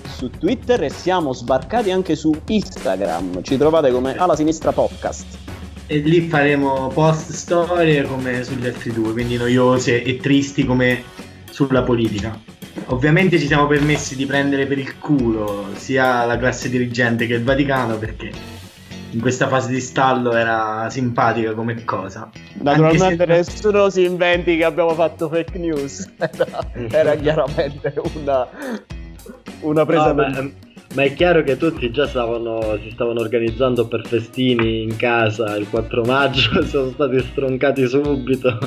Su 0.02 0.30
Twitter 0.30 0.82
e 0.82 0.90
siamo 0.90 1.32
sbarcati 1.32 1.92
anche 1.92 2.16
su 2.16 2.34
Instagram. 2.46 3.42
Ci 3.42 3.56
trovate 3.56 3.92
come 3.92 4.16
alla 4.16 4.34
sinistra 4.34 4.72
podcast. 4.72 5.38
e 5.86 5.98
lì 5.98 6.28
faremo 6.28 6.88
post 6.88 7.32
storie 7.32 8.02
come 8.02 8.44
sugli 8.44 8.66
altri 8.66 8.92
due, 8.92 9.12
quindi 9.12 9.36
noiose 9.36 10.02
e 10.02 10.16
tristi 10.18 10.64
come 10.64 11.02
sulla 11.50 11.82
politica. 11.82 12.49
Ovviamente 12.86 13.38
ci 13.38 13.46
siamo 13.46 13.66
permessi 13.66 14.16
di 14.16 14.26
prendere 14.26 14.66
per 14.66 14.78
il 14.78 14.98
culo 14.98 15.66
sia 15.74 16.24
la 16.24 16.38
classe 16.38 16.68
dirigente 16.68 17.26
che 17.26 17.34
il 17.34 17.44
Vaticano 17.44 17.96
perché 17.98 18.58
in 19.12 19.20
questa 19.20 19.48
fase 19.48 19.70
di 19.70 19.80
stallo 19.80 20.32
era 20.32 20.88
simpatica 20.90 21.52
come 21.52 21.84
cosa. 21.84 22.30
Naturalmente 22.54 23.26
se... 23.26 23.26
nessuno 23.26 23.90
si 23.90 24.04
inventi 24.04 24.56
che 24.56 24.64
abbiamo 24.64 24.94
fatto 24.94 25.28
fake 25.28 25.58
news, 25.58 26.08
era, 26.18 26.64
era 26.90 27.14
chiaramente 27.16 27.94
una, 28.14 28.48
una 29.60 29.84
presa 29.84 30.12
No, 30.12 30.14
per... 30.14 30.52
ma, 30.94 31.02
è 31.04 31.14
chiaro 31.14 31.42
che 31.42 31.56
tutti 31.56 31.90
già 31.90 32.06
stavano, 32.06 32.78
si 32.82 32.90
stavano 32.90 33.20
organizzando 33.20 33.86
per 33.86 34.06
festini 34.06 34.82
in 34.82 34.96
casa 34.96 35.54
il 35.56 35.68
4 35.68 36.02
maggio, 36.04 36.64
sono 36.66 36.90
stati 36.90 37.18
stroncati 37.20 37.86
subito. 37.86 38.58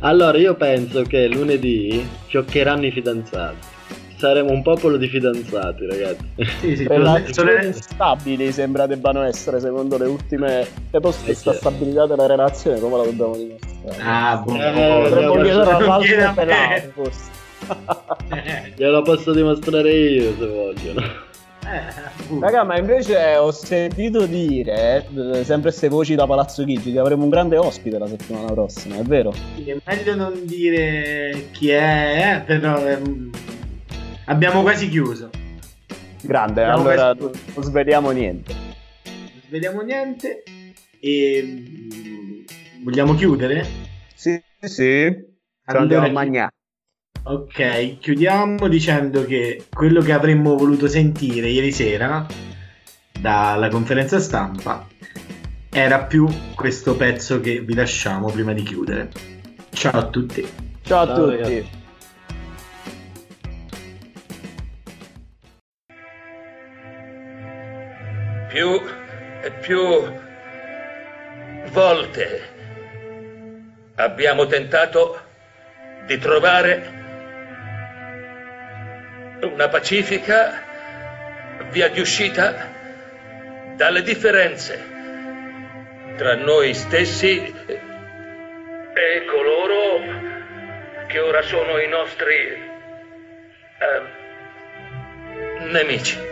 Allora 0.00 0.36
io 0.38 0.54
penso 0.54 1.02
che 1.02 1.28
lunedì 1.28 2.04
fioccheranno 2.26 2.86
i 2.86 2.90
fidanzati. 2.90 3.70
Saremo 4.16 4.50
un 4.52 4.62
popolo 4.62 4.96
di 4.98 5.08
fidanzati, 5.08 5.84
ragazzi. 5.86 6.24
Sì, 6.60 6.76
sì, 6.76 6.86
Relazioni 6.86 7.72
stabili 7.72 8.52
sembra 8.52 8.86
debbano 8.86 9.22
essere 9.22 9.58
secondo 9.58 9.98
le 9.98 10.06
ultime 10.06 10.66
le 10.90 11.00
post 11.00 11.28
Eh, 11.28 11.34
sta 11.34 11.50
certo. 11.52 11.68
stabilità 11.70 12.06
della 12.06 12.26
relazione 12.26 12.78
come 12.78 12.98
la 12.98 13.02
dobbiamo 13.04 13.36
dimostrare 13.36 13.96
Ah, 14.00 14.36
boh. 14.44 14.54
Eh, 14.54 15.08
potremmo 15.08 15.32
chiedere 15.42 15.70
a 15.70 15.78
non 15.78 15.86
Valso 15.88 16.06
chiede 16.06 16.22
a 16.22 16.28
me. 16.28 16.34
Pelato 16.34 16.90
forse 16.94 17.30
Glielo 18.76 19.02
posso 19.02 19.32
dimostrare 19.32 19.92
io 19.92 20.34
se 20.38 20.46
vogliono. 20.46 21.30
Eh. 21.72 22.38
Raga, 22.40 22.64
ma 22.64 22.76
invece 22.76 23.36
ho 23.36 23.50
sentito 23.50 24.26
dire, 24.26 25.06
eh, 25.06 25.44
sempre 25.44 25.70
queste 25.70 25.88
voci 25.88 26.14
da 26.14 26.26
Palazzo 26.26 26.64
Chigi, 26.64 26.92
che 26.92 26.98
avremo 26.98 27.22
un 27.24 27.30
grande 27.30 27.56
ospite 27.56 27.98
la 27.98 28.06
settimana 28.06 28.52
prossima, 28.52 28.96
è 28.96 29.02
vero? 29.02 29.32
Sì, 29.54 29.70
È 29.70 29.76
meglio 29.84 30.14
non 30.14 30.44
dire 30.44 31.48
chi 31.52 31.70
è, 31.70 32.36
eh, 32.36 32.40
però 32.44 32.76
ehm, 32.86 33.30
abbiamo 34.26 34.60
quasi 34.62 34.88
chiuso. 34.90 35.30
Grande, 36.20 36.62
Abbiamo 36.62 36.88
allora 36.88 37.14
questo- 37.14 37.38
non 37.54 37.64
sveliamo 37.64 38.10
niente. 38.10 38.52
Non 39.04 39.42
vediamo 39.48 39.80
niente 39.80 40.42
e 41.00 41.42
mm, 41.42 42.82
vogliamo 42.84 43.14
chiudere? 43.14 43.66
Sì, 44.14 44.40
sì. 44.60 45.04
Allora, 45.64 45.82
andiamo 45.82 46.04
a 46.04 46.08
chi- 46.08 46.12
mangiare. 46.12 46.52
Ok, 47.24 47.98
chiudiamo 48.00 48.66
dicendo 48.66 49.24
che 49.24 49.66
quello 49.72 50.00
che 50.00 50.12
avremmo 50.12 50.56
voluto 50.56 50.88
sentire 50.88 51.48
ieri 51.48 51.70
sera 51.70 52.26
dalla 53.12 53.68
conferenza 53.68 54.18
stampa 54.18 54.86
era 55.70 56.02
più 56.02 56.26
questo 56.56 56.96
pezzo 56.96 57.40
che 57.40 57.60
vi 57.60 57.74
lasciamo 57.74 58.28
prima 58.28 58.52
di 58.52 58.62
chiudere. 58.62 59.10
Ciao 59.70 59.98
a 60.00 60.06
tutti. 60.08 60.44
Ciao 60.82 61.02
a 61.02 61.06
Ciao, 61.06 61.14
tutti. 61.14 61.36
ragazzi. 61.36 61.80
più 68.48 68.82
e 69.42 69.50
più 69.62 69.80
volte 71.70 72.40
abbiamo 73.94 74.44
tentato 74.46 75.18
di 76.06 76.18
trovare 76.18 77.01
una 79.42 79.68
pacifica 79.68 80.62
via 81.70 81.88
di 81.88 82.00
uscita 82.00 82.70
dalle 83.76 84.02
differenze 84.02 84.90
tra 86.16 86.34
noi 86.34 86.74
stessi 86.74 87.52
e 88.94 89.24
coloro 89.24 90.00
che 91.06 91.18
ora 91.18 91.42
sono 91.42 91.78
i 91.78 91.88
nostri 91.88 92.34
eh, 93.78 94.02
nemici 95.64 96.30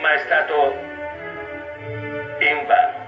ma 0.00 0.14
è 0.14 0.18
stato 0.18 0.88
invano. 2.40 2.98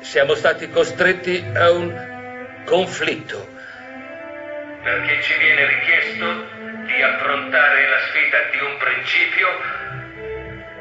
Siamo 0.00 0.34
stati 0.34 0.68
costretti 0.68 1.42
a 1.54 1.70
un 1.70 2.62
conflitto. 2.64 3.53
Perché 4.84 5.22
ci 5.22 5.38
viene 5.38 5.66
richiesto 5.66 6.44
di 6.84 7.02
affrontare 7.02 7.88
la 7.88 7.98
sfida 8.00 8.38
di 8.50 8.58
un 8.60 8.76
principio 8.76 9.48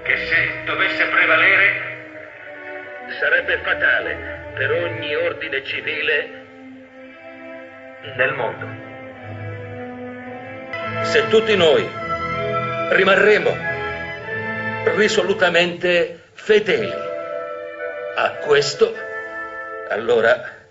che 0.04 0.18
se 0.18 0.64
dovesse 0.66 1.06
prevalere 1.06 1.92
sarebbe 3.18 3.60
fatale 3.60 4.52
per 4.56 4.72
ogni 4.72 5.16
ordine 5.16 5.64
civile 5.64 6.30
nel 8.16 8.34
mondo. 8.34 8.68
Se 11.04 11.28
tutti 11.30 11.56
noi 11.56 11.90
rimarremo 12.90 13.58
risolutamente 14.96 16.20
fedeli 16.34 16.92
a 18.16 18.32
questo, 18.42 18.94
allora, 19.88 20.63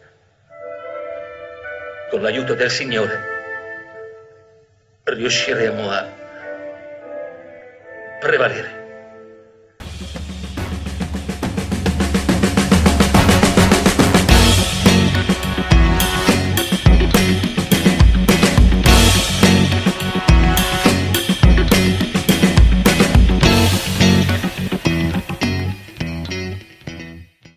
con 2.13 2.21
l'aiuto 2.21 2.53
del 2.53 2.71
Signore, 2.71 3.19
riusciremo 5.05 5.91
a 5.91 6.07
prevalere. 8.21 8.82